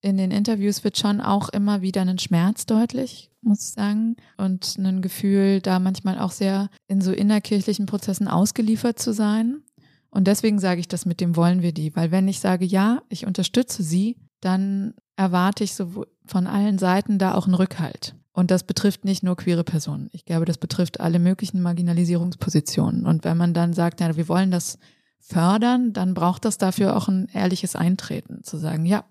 [0.00, 4.16] in den Interviews wird schon auch immer wieder ein Schmerz deutlich, muss ich sagen.
[4.36, 9.62] Und ein Gefühl, da manchmal auch sehr in so innerkirchlichen Prozessen ausgeliefert zu sein.
[10.10, 13.02] Und deswegen sage ich das mit dem wollen wir die, weil wenn ich sage, ja,
[13.08, 18.14] ich unterstütze sie, dann erwarte ich so von allen Seiten da auch einen Rückhalt.
[18.32, 20.08] Und das betrifft nicht nur queere Personen.
[20.12, 23.04] Ich glaube, das betrifft alle möglichen Marginalisierungspositionen.
[23.04, 24.78] Und wenn man dann sagt, ja, wir wollen das
[25.18, 29.04] fördern, dann braucht das dafür auch ein ehrliches Eintreten, zu sagen, ja,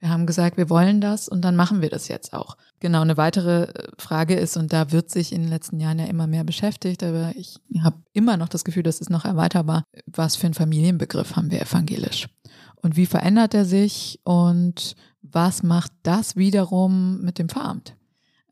[0.00, 2.56] wir haben gesagt, wir wollen das und dann machen wir das jetzt auch.
[2.80, 6.06] Genau, eine weitere äh, Frage ist, und da wird sich in den letzten Jahren ja
[6.06, 9.84] immer mehr beschäftigt, aber ich habe immer noch das Gefühl, das ist noch erweiterbar.
[10.06, 12.28] Was für einen Familienbegriff haben wir evangelisch?
[12.76, 17.96] Und wie verändert er sich und was macht das wiederum mit dem Pfarramt?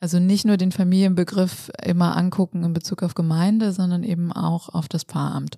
[0.00, 4.88] Also nicht nur den Familienbegriff immer angucken in Bezug auf Gemeinde, sondern eben auch auf
[4.88, 5.56] das Pfarramt.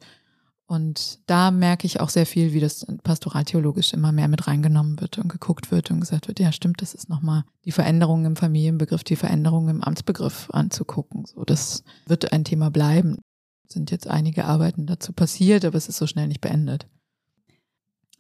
[0.66, 5.18] Und da merke ich auch sehr viel, wie das pastoraltheologisch immer mehr mit reingenommen wird
[5.18, 9.02] und geguckt wird und gesagt wird, ja stimmt, das ist nochmal die Veränderung im Familienbegriff,
[9.02, 11.26] die Veränderung im Amtsbegriff anzugucken.
[11.26, 13.18] So, das wird ein Thema bleiben.
[13.66, 16.86] Sind jetzt einige Arbeiten dazu passiert, aber es ist so schnell nicht beendet.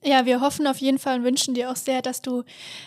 [0.02, 2.42] Ja, wir hoffen auf jeden Fall und wünschen dir auch sehr, dass du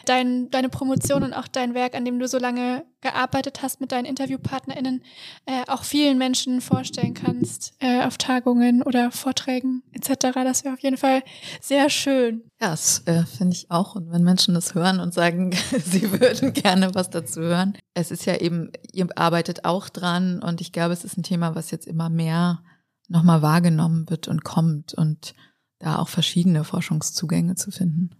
[0.06, 3.92] dein, deine Promotion und auch dein Werk, an dem du so lange gearbeitet hast mit
[3.92, 5.04] deinen InterviewpartnerInnen,
[5.46, 10.32] äh, auch vielen Menschen vorstellen kannst, äh, auf Tagungen oder Vorträgen etc.
[10.34, 11.22] Das wäre auf jeden Fall
[11.62, 12.50] sehr schön.
[12.60, 13.94] Ja, das äh, finde ich auch.
[13.94, 15.52] Und wenn Menschen das hören und sagen,
[15.86, 17.78] sie würden gerne was dazu hören.
[17.94, 21.54] Es ist ja eben, ihr arbeitet auch dran und ich glaube, es ist ein Thema,
[21.54, 22.64] was jetzt immer mehr
[23.08, 25.36] nochmal wahrgenommen wird und kommt und
[25.84, 28.12] da auch verschiedene Forschungszugänge zu finden.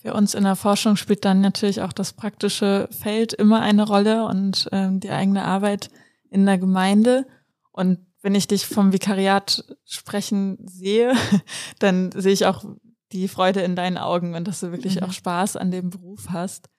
[0.00, 4.24] Für uns in der Forschung spielt dann natürlich auch das praktische Feld immer eine Rolle
[4.24, 5.90] und ähm, die eigene Arbeit
[6.30, 7.26] in der Gemeinde.
[7.70, 11.12] Und wenn ich dich vom Vikariat sprechen sehe,
[11.78, 12.64] dann sehe ich auch
[13.12, 15.02] die Freude in deinen Augen und dass du wirklich mhm.
[15.02, 16.70] auch Spaß an dem Beruf hast.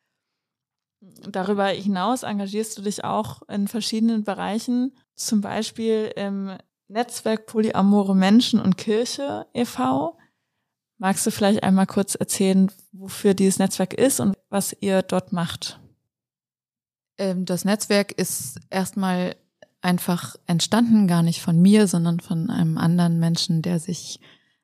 [1.29, 8.59] Darüber hinaus engagierst du dich auch in verschiedenen Bereichen, zum Beispiel im Netzwerk Polyamore Menschen
[8.59, 10.17] und Kirche e.V.
[11.01, 15.79] Magst du vielleicht einmal kurz erzählen, wofür dieses Netzwerk ist und was ihr dort macht?
[17.17, 19.35] Ähm, das Netzwerk ist erstmal
[19.81, 24.19] einfach entstanden, gar nicht von mir, sondern von einem anderen Menschen, der sich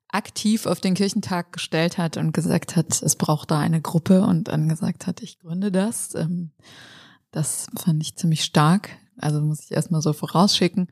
[0.10, 4.48] aktiv auf den Kirchentag gestellt hat und gesagt hat, es braucht da eine Gruppe und
[4.48, 6.14] dann gesagt hat, ich gründe das.
[6.14, 6.52] Ähm,
[7.32, 8.90] das fand ich ziemlich stark.
[9.18, 10.90] Also muss ich erstmal so vorausschicken.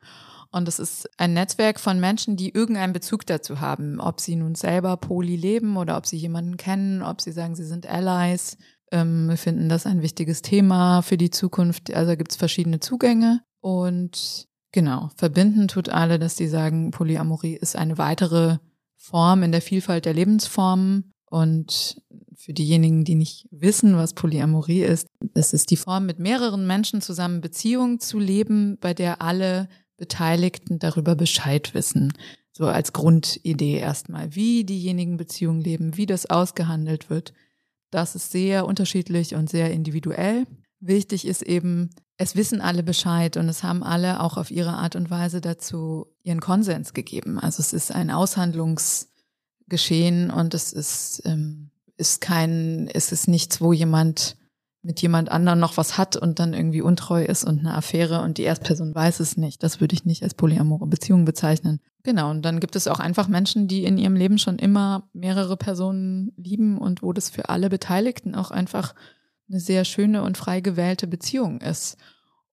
[0.52, 4.56] Und es ist ein Netzwerk von Menschen, die irgendeinen Bezug dazu haben, ob sie nun
[4.56, 8.58] selber Poli leben oder ob sie jemanden kennen, ob sie sagen, sie sind Allies.
[8.92, 11.94] Ähm, wir finden das ein wichtiges Thema für die Zukunft.
[11.94, 13.42] Also gibt es verschiedene Zugänge.
[13.62, 18.58] Und genau, verbinden tut alle, dass die sagen, Polyamorie ist eine weitere
[18.96, 21.12] Form in der Vielfalt der Lebensformen.
[21.26, 22.02] Und
[22.36, 27.02] für diejenigen, die nicht wissen, was Polyamorie ist, es ist die Form, mit mehreren Menschen
[27.02, 32.14] zusammen Beziehungen zu leben, bei der alle Beteiligten darüber Bescheid wissen.
[32.52, 37.34] So als Grundidee erstmal, wie diejenigen Beziehungen leben, wie das ausgehandelt wird.
[37.92, 40.46] Das ist sehr unterschiedlich und sehr individuell.
[40.80, 44.96] Wichtig ist eben, es wissen alle Bescheid und es haben alle auch auf ihre Art
[44.96, 47.40] und Weise dazu ihren Konsens gegeben.
[47.40, 53.74] Also es ist ein Aushandlungsgeschehen und es ist, ähm, ist kein, es ist nichts, wo
[53.74, 54.38] jemand
[54.86, 58.38] mit jemand anderem noch was hat und dann irgendwie untreu ist und eine Affäre und
[58.38, 59.64] die Erstperson weiß es nicht.
[59.64, 61.82] Das würde ich nicht als polyamore Beziehung bezeichnen.
[62.04, 65.58] Genau, und dann gibt es auch einfach Menschen, die in ihrem Leben schon immer mehrere
[65.58, 68.94] Personen lieben und wo das für alle Beteiligten auch einfach
[69.50, 71.98] eine sehr schöne und frei gewählte Beziehung ist.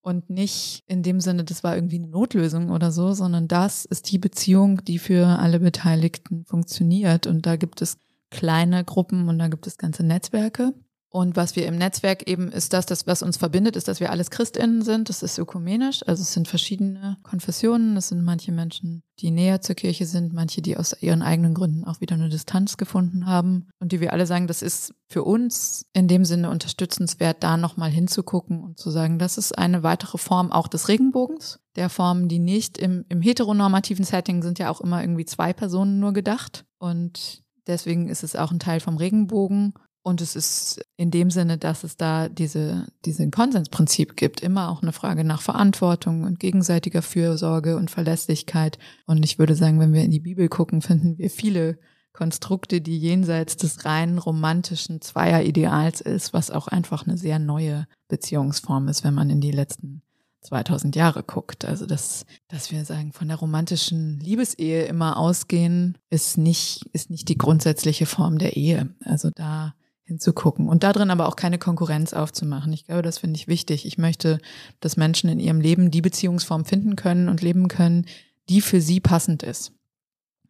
[0.01, 4.11] Und nicht in dem Sinne, das war irgendwie eine Notlösung oder so, sondern das ist
[4.11, 7.27] die Beziehung, die für alle Beteiligten funktioniert.
[7.27, 7.99] Und da gibt es
[8.31, 10.73] kleine Gruppen und da gibt es ganze Netzwerke.
[11.13, 14.11] Und was wir im Netzwerk eben ist das, das, was uns verbindet, ist, dass wir
[14.11, 15.11] alles ChristInnen sind.
[15.11, 16.01] Das ist ökumenisch.
[16.09, 17.99] Also es sind verschiedene Konfessionen.
[17.99, 21.85] Es sind manche Menschen, die näher zur Kirche sind, manche, die aus ihren eigenen Gründen
[21.85, 23.69] auch wieder eine Distanz gefunden haben.
[23.79, 27.91] Und die wir alle sagen, das ist für uns in dem Sinne unterstützenswert, da nochmal
[27.91, 31.61] hinzugucken und zu sagen, das ist eine weitere Form auch des Regenbogens.
[31.77, 36.01] Der Formen, die nicht im, im heteronormativen Setting sind ja auch immer irgendwie zwei Personen
[36.01, 36.65] nur gedacht.
[36.79, 39.75] Und deswegen ist es auch ein Teil vom Regenbogen.
[40.05, 44.83] Und es ist in dem Sinne, dass es da diese, diesen Konsensprinzip gibt, immer auch
[44.83, 48.79] eine Frage nach Verantwortung und gegenseitiger Fürsorge und Verlässlichkeit.
[49.07, 51.79] Und ich würde sagen, wenn wir in die Bibel gucken, finden wir viele
[52.13, 58.89] Konstrukte, die jenseits des rein romantischen Zweierideals ist, was auch einfach eine sehr neue Beziehungsform
[58.89, 60.03] ist, wenn man in die letzten
[60.43, 61.65] 2000 Jahre guckt.
[61.65, 67.29] Also das, dass wir sagen, von der romantischen Liebesehe immer ausgehen, ist nicht, ist nicht
[67.29, 68.95] die grundsätzliche Form der Ehe.
[69.05, 69.75] Also da
[70.13, 72.73] hinzugucken und darin aber auch keine Konkurrenz aufzumachen.
[72.73, 73.87] Ich glaube, das finde ich wichtig.
[73.87, 74.39] Ich möchte,
[74.81, 78.07] dass Menschen in ihrem Leben die Beziehungsform finden können und leben können,
[78.49, 79.73] die für sie passend ist.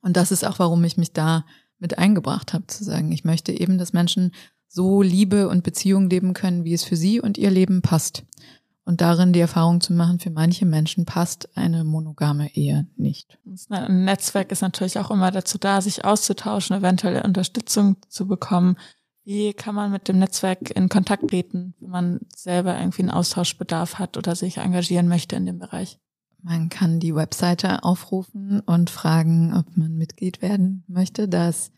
[0.01, 1.45] Und das ist auch, warum ich mich da
[1.79, 4.33] mit eingebracht habe, zu sagen, ich möchte eben, dass Menschen
[4.69, 8.25] so Liebe und Beziehung leben können, wie es für sie und ihr Leben passt.
[8.85, 13.39] Und darin die Erfahrung zu machen, für manche Menschen passt eine monogame Ehe nicht.
[13.69, 18.77] Ein Netzwerk ist natürlich auch immer dazu da, sich auszutauschen, eventuelle Unterstützung zu bekommen.
[19.25, 23.99] Wie kann man mit dem Netzwerk in Kontakt treten, wenn man selber irgendwie einen Austauschbedarf
[23.99, 25.99] hat oder sich engagieren möchte in dem Bereich?
[26.43, 31.71] Man kann die Webseite aufrufen und fragen, ob man Mitglied werden möchte, da es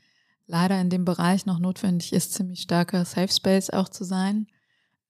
[0.46, 4.46] leider in dem Bereich noch notwendig ist, ziemlich starker Safe Space auch zu sein.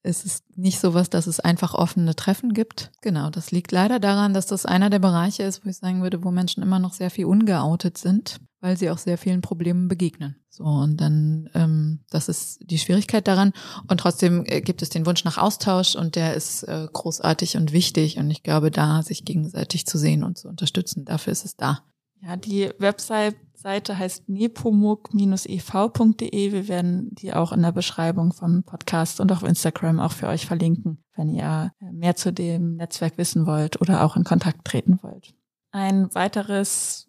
[0.03, 2.91] Es ist nicht so was, dass es einfach offene Treffen gibt.
[3.01, 6.23] Genau, das liegt leider daran, dass das einer der Bereiche ist, wo ich sagen würde,
[6.23, 10.37] wo Menschen immer noch sehr viel ungeoutet sind weil sie auch sehr vielen Problemen begegnen.
[10.49, 13.53] So, und dann, ähm, das ist die Schwierigkeit daran.
[13.87, 17.73] Und trotzdem äh, gibt es den Wunsch nach Austausch und der ist äh, großartig und
[17.73, 18.17] wichtig.
[18.17, 21.83] Und ich glaube, da sich gegenseitig zu sehen und zu unterstützen, dafür ist es da.
[22.23, 26.51] Ja, die Website-Seite heißt nepomuk-ev.de.
[26.51, 30.47] Wir werden die auch in der Beschreibung vom Podcast und auf Instagram auch für euch
[30.47, 34.97] verlinken, wenn ihr äh, mehr zu dem Netzwerk wissen wollt oder auch in Kontakt treten
[35.03, 35.35] wollt.
[35.69, 37.04] Ein weiteres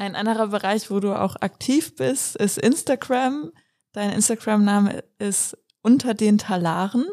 [0.00, 3.52] ein anderer Bereich, wo du auch aktiv bist, ist Instagram.
[3.92, 7.06] Dein Instagram-Name ist unter den Talaren.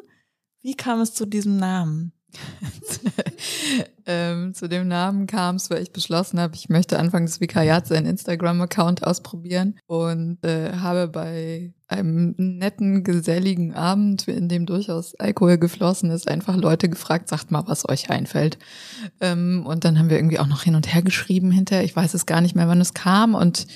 [0.61, 2.13] Wie kam es zu diesem Namen?
[4.05, 7.91] ähm, zu dem Namen kam es, weil ich beschlossen habe, ich möchte Anfang des Vikariats
[7.91, 15.57] einen Instagram-Account ausprobieren und äh, habe bei einem netten, geselligen Abend, in dem durchaus Alkohol
[15.57, 18.57] geflossen ist, einfach Leute gefragt, sagt mal, was euch einfällt.
[19.21, 21.86] Ähm, und dann haben wir irgendwie auch noch hin und her geschrieben hinterher.
[21.86, 23.67] Ich weiß es gar nicht mehr, wann es kam und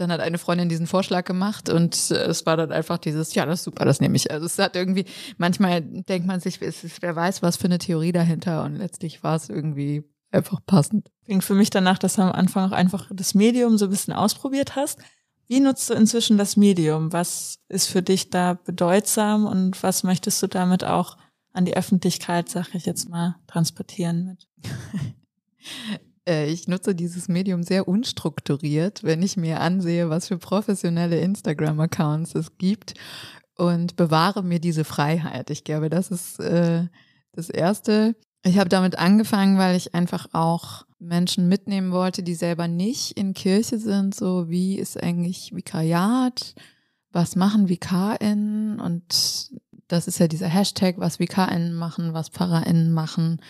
[0.00, 3.46] dann hat eine Freundin diesen Vorschlag gemacht und äh, es war dann einfach dieses, ja,
[3.46, 4.30] das ist super, das nehme ich.
[4.30, 5.04] Also es hat irgendwie,
[5.36, 9.22] manchmal denkt man sich, es ist, wer weiß, was für eine Theorie dahinter und letztlich
[9.22, 11.10] war es irgendwie einfach passend.
[11.24, 14.12] Klingt für mich danach, dass du am Anfang auch einfach das Medium so ein bisschen
[14.12, 14.98] ausprobiert hast.
[15.46, 17.12] Wie nutzt du inzwischen das Medium?
[17.12, 21.16] Was ist für dich da bedeutsam und was möchtest du damit auch
[21.52, 24.48] an die Öffentlichkeit, sag ich jetzt mal, transportieren mit?
[26.28, 32.34] Äh, ich nutze dieses Medium sehr unstrukturiert, wenn ich mir ansehe, was für professionelle Instagram-Accounts
[32.34, 32.94] es gibt
[33.56, 35.50] und bewahre mir diese Freiheit.
[35.50, 36.86] Ich glaube, das ist äh,
[37.32, 38.14] das Erste.
[38.44, 43.34] Ich habe damit angefangen, weil ich einfach auch Menschen mitnehmen wollte, die selber nicht in
[43.34, 44.14] Kirche sind.
[44.14, 46.54] So, wie ist eigentlich Vikariat?
[47.10, 48.80] Was machen VikarInnen?
[48.80, 49.50] Und
[49.88, 53.40] das ist ja dieser Hashtag, was VikarInnen machen, was PfarrerInnen machen.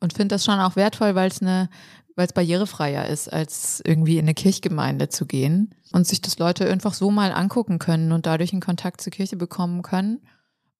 [0.00, 1.68] Und finde das schon auch wertvoll, weil es eine
[2.16, 6.70] weil es barrierefreier ist, als irgendwie in eine Kirchgemeinde zu gehen und sich das Leute
[6.70, 10.20] einfach so mal angucken können und dadurch einen Kontakt zur Kirche bekommen können.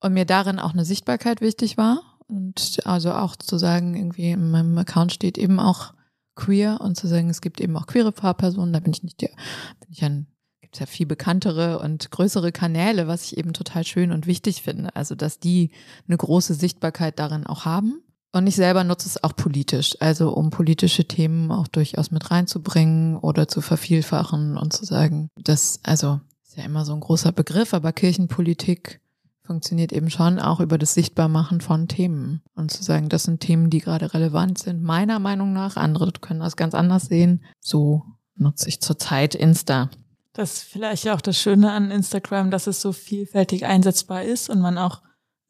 [0.01, 2.03] Und mir darin auch eine Sichtbarkeit wichtig war.
[2.29, 5.95] Und also auch zu sagen, irgendwie in meinem Account steht eben auch
[6.35, 9.29] queer und zu sagen, es gibt eben auch queere Fahrpersonen, da bin ich nicht der,
[9.29, 10.27] bin ich ein
[10.75, 14.63] gibt es ja viel bekanntere und größere Kanäle, was ich eben total schön und wichtig
[14.63, 14.95] finde.
[14.97, 15.71] Also, dass die
[16.09, 18.03] eine große Sichtbarkeit darin auch haben.
[18.35, 23.17] Und ich selber nutze es auch politisch, also um politische Themen auch durchaus mit reinzubringen
[23.17, 27.75] oder zu vervielfachen und zu sagen, das, also ist ja immer so ein großer Begriff,
[27.75, 29.01] aber Kirchenpolitik
[29.45, 33.71] funktioniert eben schon auch über das Sichtbarmachen von Themen und zu sagen, das sind Themen,
[33.71, 35.77] die gerade relevant sind, meiner Meinung nach.
[35.77, 37.45] Andere können das ganz anders sehen.
[37.61, 38.03] So
[38.35, 39.91] nutze ich zurzeit Insta.
[40.33, 44.61] Das ist vielleicht auch das Schöne an Instagram, dass es so vielfältig einsetzbar ist und
[44.61, 45.03] man auch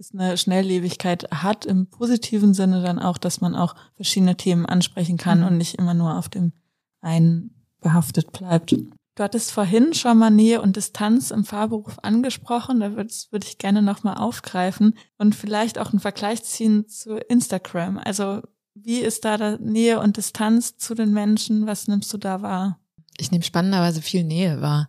[0.04, 5.16] es eine Schnelllebigkeit hat, im positiven Sinne dann auch, dass man auch verschiedene Themen ansprechen
[5.16, 5.46] kann mhm.
[5.46, 6.52] und nicht immer nur auf dem
[7.00, 8.72] einen behaftet bleibt.
[9.16, 12.80] Du hattest vorhin schon mal Nähe und Distanz im Fahrberuf angesprochen.
[12.80, 17.98] Da würde würd ich gerne nochmal aufgreifen und vielleicht auch einen Vergleich ziehen zu Instagram.
[17.98, 18.42] Also
[18.74, 21.66] wie ist da, da Nähe und Distanz zu den Menschen?
[21.66, 22.80] Was nimmst du da wahr?
[23.16, 24.88] Ich nehme spannenderweise viel Nähe wahr.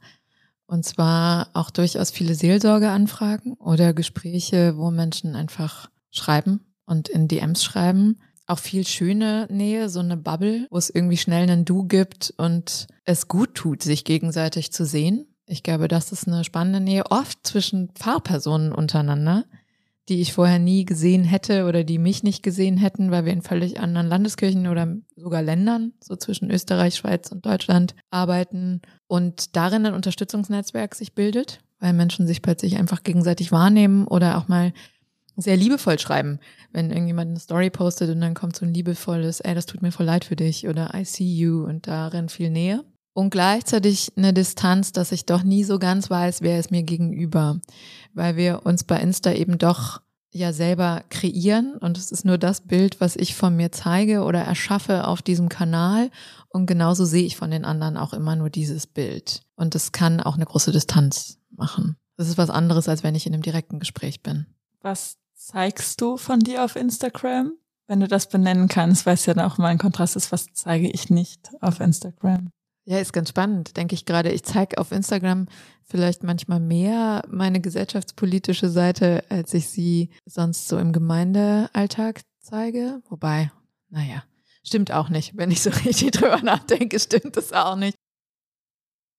[0.68, 7.64] Und zwar auch durchaus viele Seelsorgeanfragen oder Gespräche, wo Menschen einfach schreiben und in DMs
[7.64, 8.20] schreiben.
[8.48, 12.88] Auch viel schöne Nähe, so eine Bubble, wo es irgendwie schnell einen Du gibt und
[13.04, 15.28] es gut tut, sich gegenseitig zu sehen.
[15.48, 19.46] Ich glaube, das ist eine spannende Nähe, oft zwischen Pfarrpersonen untereinander
[20.08, 23.42] die ich vorher nie gesehen hätte oder die mich nicht gesehen hätten, weil wir in
[23.42, 29.86] völlig anderen Landeskirchen oder sogar Ländern, so zwischen Österreich, Schweiz und Deutschland, arbeiten und darin
[29.86, 34.74] ein Unterstützungsnetzwerk sich bildet, weil Menschen sich plötzlich einfach gegenseitig wahrnehmen oder auch mal
[35.38, 36.40] sehr liebevoll schreiben.
[36.72, 39.92] Wenn irgendjemand eine Story postet und dann kommt so ein liebevolles, ey, das tut mir
[39.92, 42.86] voll leid für dich oder I see you und darin viel Nähe
[43.16, 47.62] und gleichzeitig eine Distanz, dass ich doch nie so ganz weiß, wer ist mir gegenüber,
[48.14, 50.02] weil wir uns bei Insta eben doch
[50.32, 54.42] ja selber kreieren und es ist nur das Bild, was ich von mir zeige oder
[54.42, 56.12] erschaffe auf diesem Kanal
[56.50, 60.20] und genauso sehe ich von den anderen auch immer nur dieses Bild und das kann
[60.20, 61.96] auch eine große Distanz machen.
[62.18, 64.46] Das ist was anderes, als wenn ich in einem direkten Gespräch bin.
[64.82, 67.54] Was zeigst du von dir auf Instagram?
[67.88, 70.90] Wenn du das benennen kannst, weil es ja auch mal ein Kontrast ist, was zeige
[70.90, 72.50] ich nicht auf Instagram?
[72.88, 74.32] Ja, ist ganz spannend, denke ich gerade.
[74.32, 75.48] Ich zeige auf Instagram
[75.84, 83.02] vielleicht manchmal mehr meine gesellschaftspolitische Seite, als ich sie sonst so im Gemeindealltag zeige.
[83.10, 83.52] Wobei,
[83.90, 84.24] naja,
[84.64, 85.36] stimmt auch nicht.
[85.36, 87.96] Wenn ich so richtig drüber nachdenke, stimmt das auch nicht.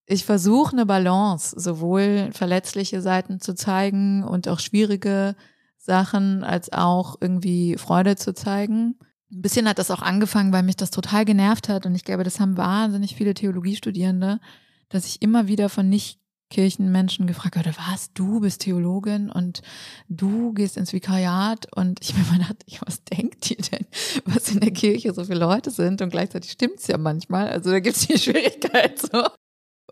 [0.08, 5.34] Ich versuche eine Balance, sowohl verletzliche Seiten zu zeigen und auch schwierige
[5.76, 8.96] Sachen, als auch irgendwie Freude zu zeigen.
[9.32, 11.84] Ein bisschen hat das auch angefangen, weil mich das total genervt hat.
[11.84, 14.40] Und ich glaube, das haben wahnsinnig viele Theologiestudierende,
[14.88, 19.62] dass ich immer wieder von nicht Kirchenmenschen gefragt wurde, was, du bist Theologin und
[20.08, 23.86] du gehst ins Vikariat und ich mir mal dachte, was denkt ihr denn,
[24.24, 27.80] was in der Kirche so viele Leute sind und gleichzeitig stimmt's ja manchmal, also da
[27.80, 29.26] gibt's die Schwierigkeit so.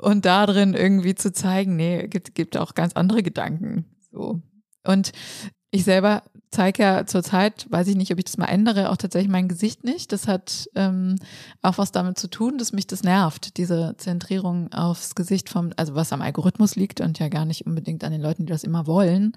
[0.01, 4.41] Und da drin irgendwie zu zeigen, nee, gibt, gibt auch ganz andere Gedanken, so.
[4.87, 5.13] Und
[5.75, 6.23] ich selber
[6.53, 9.83] zeige ja zurzeit, weiß ich nicht, ob ich das mal ändere, auch tatsächlich mein Gesicht
[9.83, 10.13] nicht.
[10.13, 11.17] Das hat ähm,
[11.63, 15.97] auch was damit zu tun, dass mich das nervt, diese Zentrierung aufs Gesicht vom, also
[15.97, 18.87] was am Algorithmus liegt und ja gar nicht unbedingt an den Leuten, die das immer
[18.87, 19.33] wollen.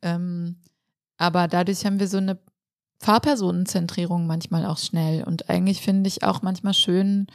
[0.00, 0.60] Ähm,
[1.16, 2.38] aber dadurch haben wir so eine
[3.00, 5.24] Fahrpersonenzentrierung manchmal auch schnell.
[5.24, 7.26] Und eigentlich finde ich auch manchmal schön,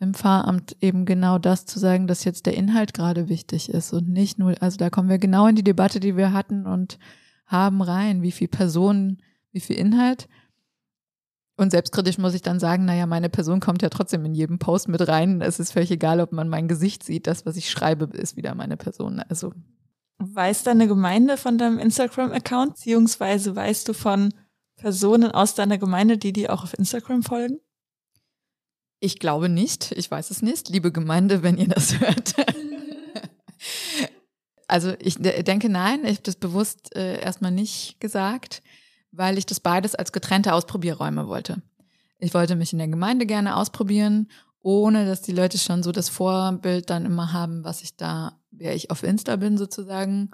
[0.00, 4.08] im Pfarramt eben genau das zu sagen, dass jetzt der Inhalt gerade wichtig ist und
[4.08, 6.98] nicht nur, also da kommen wir genau in die Debatte, die wir hatten und
[7.54, 10.28] haben rein, wie viel Personen, wie viel Inhalt.
[11.56, 14.88] Und selbstkritisch muss ich dann sagen, naja, meine Person kommt ja trotzdem in jedem Post
[14.88, 15.40] mit rein.
[15.40, 17.28] Es ist völlig egal, ob man mein Gesicht sieht.
[17.28, 19.20] Das, was ich schreibe, ist wieder meine Person.
[19.20, 19.52] Also.
[20.18, 24.34] Weiß deine Gemeinde von deinem Instagram-Account, beziehungsweise weißt du von
[24.76, 27.60] Personen aus deiner Gemeinde, die dir auch auf Instagram folgen?
[28.98, 29.92] Ich glaube nicht.
[29.92, 30.70] Ich weiß es nicht.
[30.70, 32.34] Liebe Gemeinde, wenn ihr das hört.
[34.74, 38.60] also ich denke nein, ich habe das bewusst äh, erstmal nicht gesagt,
[39.12, 41.62] weil ich das beides als getrennte Ausprobierräume wollte.
[42.18, 44.26] Ich wollte mich in der Gemeinde gerne ausprobieren,
[44.62, 48.74] ohne dass die Leute schon so das Vorbild dann immer haben, was ich da, wer
[48.74, 50.32] ich auf Insta bin sozusagen.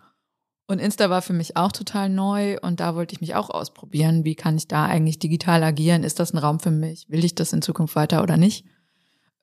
[0.66, 4.24] Und Insta war für mich auch total neu und da wollte ich mich auch ausprobieren.
[4.24, 6.02] Wie kann ich da eigentlich digital agieren?
[6.02, 7.10] Ist das ein Raum für mich?
[7.10, 8.64] Will ich das in Zukunft weiter oder nicht?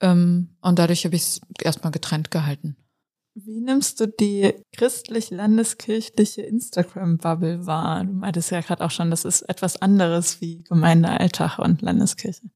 [0.00, 2.76] Ähm, und dadurch habe ich es erstmal getrennt gehalten.
[3.44, 8.04] Wie nimmst du die christlich-landeskirchliche Instagram-Bubble wahr?
[8.04, 12.50] Du meintest ja gerade auch schon, das ist etwas anderes wie Gemeindealltag und Landeskirche.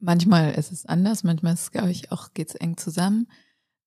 [0.00, 3.26] Manchmal ist es anders, manchmal ist es, glaube ich, auch geht's eng zusammen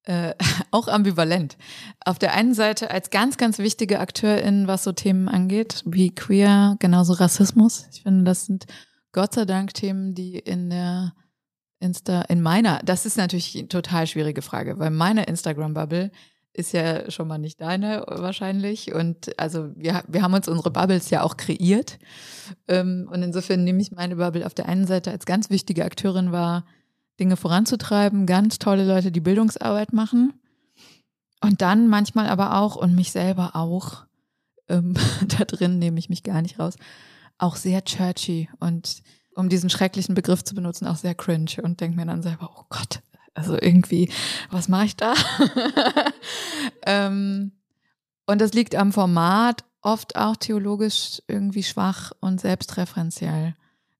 [0.08, 0.34] äh,
[0.72, 1.56] auch ambivalent.
[2.04, 6.76] Auf der einen Seite als ganz, ganz wichtige Akteurin, was so Themen angeht, wie Queer,
[6.80, 7.86] genauso Rassismus.
[7.92, 8.66] Ich finde, das sind
[9.12, 11.14] Gott sei Dank Themen, die in der
[11.80, 16.10] Insta, in meiner, das ist natürlich eine total schwierige Frage, weil meine Instagram-Bubble
[16.52, 18.92] ist ja schon mal nicht deine wahrscheinlich.
[18.92, 21.98] Und also wir, wir haben uns unsere Bubbles ja auch kreiert.
[22.66, 26.32] Ähm, und insofern nehme ich meine Bubble auf der einen Seite als ganz wichtige Akteurin
[26.32, 26.64] wahr,
[27.20, 30.34] Dinge voranzutreiben, ganz tolle Leute, die Bildungsarbeit machen.
[31.40, 34.04] Und dann manchmal aber auch, und mich selber auch,
[34.68, 34.94] ähm,
[35.38, 36.74] da drin nehme ich mich gar nicht raus,
[37.38, 39.02] auch sehr churchy und
[39.38, 42.64] um diesen schrecklichen Begriff zu benutzen, auch sehr cringe und denke mir dann selber, oh
[42.70, 43.02] Gott,
[43.34, 44.10] also irgendwie,
[44.50, 45.14] was mache ich da?
[46.86, 47.52] ähm,
[48.26, 53.54] und das liegt am Format, oft auch theologisch irgendwie schwach und selbstreferenziell.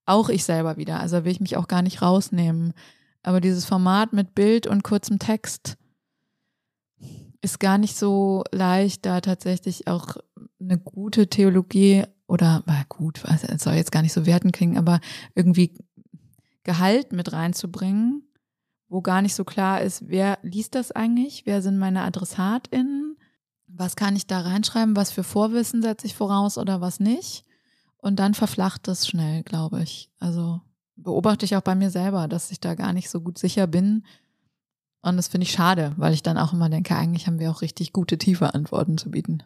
[0.07, 2.75] Auch ich selber wieder, also will ich mich auch gar nicht rausnehmen.
[3.23, 5.77] Aber dieses Format mit Bild und kurzem Text
[7.43, 10.17] ist gar nicht so leicht, da tatsächlich auch
[10.61, 15.01] eine gute Theologie oder, war gut, es soll jetzt gar nicht so werten klingen, aber
[15.35, 15.73] irgendwie
[16.63, 18.23] Gehalt mit reinzubringen,
[18.89, 23.17] wo gar nicht so klar ist, wer liest das eigentlich, wer sind meine AdressatInnen,
[23.67, 27.45] was kann ich da reinschreiben, was für Vorwissen setze ich voraus oder was nicht.
[27.97, 30.11] Und dann verflacht das schnell, glaube ich.
[30.21, 30.61] Also
[30.97, 34.05] beobachte ich auch bei mir selber, dass ich da gar nicht so gut sicher bin.
[35.01, 37.63] Und das finde ich schade, weil ich dann auch immer denke, eigentlich haben wir auch
[37.63, 39.43] richtig gute, tiefe Antworten zu bieten.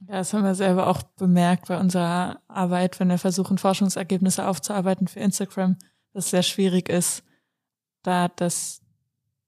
[0.00, 5.08] Ja, das haben wir selber auch bemerkt bei unserer Arbeit, wenn wir versuchen, Forschungsergebnisse aufzuarbeiten
[5.08, 5.76] für Instagram,
[6.12, 7.24] dass es sehr schwierig ist,
[8.02, 8.82] da das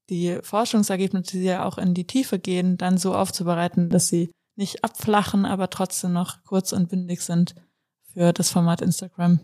[0.09, 4.83] die Forschungsergebnisse, die ja auch in die Tiefe gehen, dann so aufzubereiten, dass sie nicht
[4.83, 7.55] abflachen, aber trotzdem noch kurz und bündig sind
[8.11, 9.39] für das Format Instagram.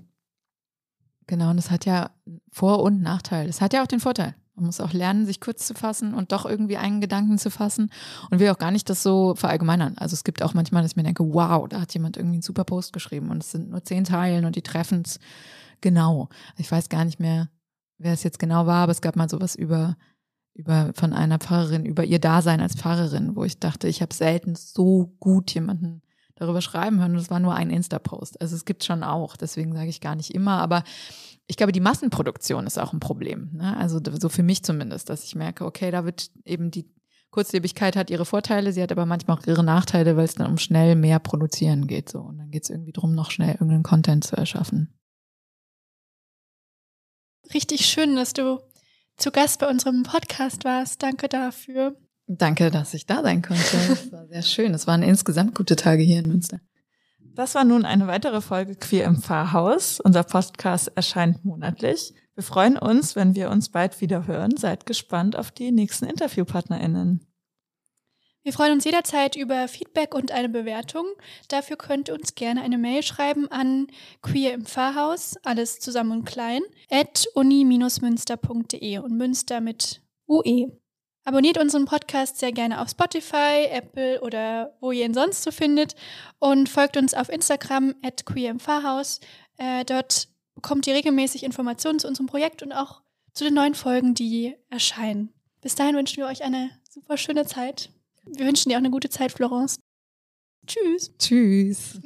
[1.28, 2.12] Genau, und das hat ja
[2.51, 3.47] Vor- und Nachteil.
[3.47, 4.36] Das hat ja auch den Vorteil.
[4.56, 7.91] Man muss auch lernen, sich kurz zu fassen und doch irgendwie einen Gedanken zu fassen
[8.32, 9.97] und will auch gar nicht das so verallgemeinern.
[9.97, 12.41] Also es gibt auch manchmal, dass ich mir denke, wow, da hat jemand irgendwie einen
[12.41, 15.20] super Post geschrieben und es sind nur zehn Teilen und die treffen es
[15.82, 16.30] genau.
[16.58, 17.49] Ich weiß gar nicht mehr,
[17.97, 19.97] wer es jetzt genau war, aber es gab mal sowas über
[20.53, 24.56] über von einer Pfarrerin über ihr Dasein als Pfarrerin, wo ich dachte, ich habe selten
[24.56, 26.01] so gut jemanden
[26.36, 27.14] darüber schreiben hören.
[27.14, 28.42] Und es war nur ein Insta-Post.
[28.42, 30.84] Also es gibt schon auch, deswegen sage ich gar nicht immer, aber
[31.48, 33.52] ich glaube, die Massenproduktion ist auch ein Problem.
[33.54, 33.78] Ne?
[33.78, 36.90] Also so für mich zumindest, dass ich merke, okay, da wird eben die
[37.36, 40.58] Kurzlebigkeit hat ihre Vorteile, sie hat aber manchmal auch ihre Nachteile, weil es dann um
[40.58, 42.10] schnell mehr produzieren geht.
[42.10, 42.22] So.
[42.22, 44.98] Und dann geht es irgendwie darum, noch schnell irgendeinen Content zu erschaffen.
[47.54, 48.62] Richtig schön, dass du
[49.18, 51.04] zu Gast bei unserem Podcast warst.
[51.04, 51.98] Danke dafür.
[52.28, 53.78] Danke, dass ich da sein konnte.
[53.91, 54.73] Es war sehr schön.
[54.73, 56.59] Es waren insgesamt gute Tage hier in Münster.
[57.36, 59.99] Das war nun eine weitere Folge Queer im Pfarrhaus.
[59.99, 62.13] Unser Podcast erscheint monatlich.
[62.34, 64.57] Wir freuen uns, wenn wir uns bald wieder hören.
[64.57, 67.26] Seid gespannt auf die nächsten InterviewpartnerInnen.
[68.43, 71.05] Wir freuen uns jederzeit über Feedback und eine Bewertung.
[71.47, 73.88] Dafür könnt ihr uns gerne eine Mail schreiben an
[74.21, 76.61] queer im Pfarrhaus, alles zusammen und klein,
[76.91, 80.71] at uni-münster.de und Münster mit UE.
[81.26, 85.95] Abonniert unseren Podcast sehr gerne auf Spotify, Apple oder wo ihr ihn sonst so findet
[86.38, 89.19] und folgt uns auf Instagram at queer im Pfarrhaus.
[89.57, 93.01] Äh, dort bekommt ihr regelmäßig Informationen zu unserem Projekt und auch
[93.34, 95.34] zu den neuen Folgen, die erscheinen.
[95.61, 97.89] Bis dahin wünschen wir euch eine super schöne Zeit.
[98.26, 99.80] Wir wünschen dir auch eine gute Zeit, Florence.
[100.67, 101.11] Tschüss.
[101.17, 101.99] Tschüss.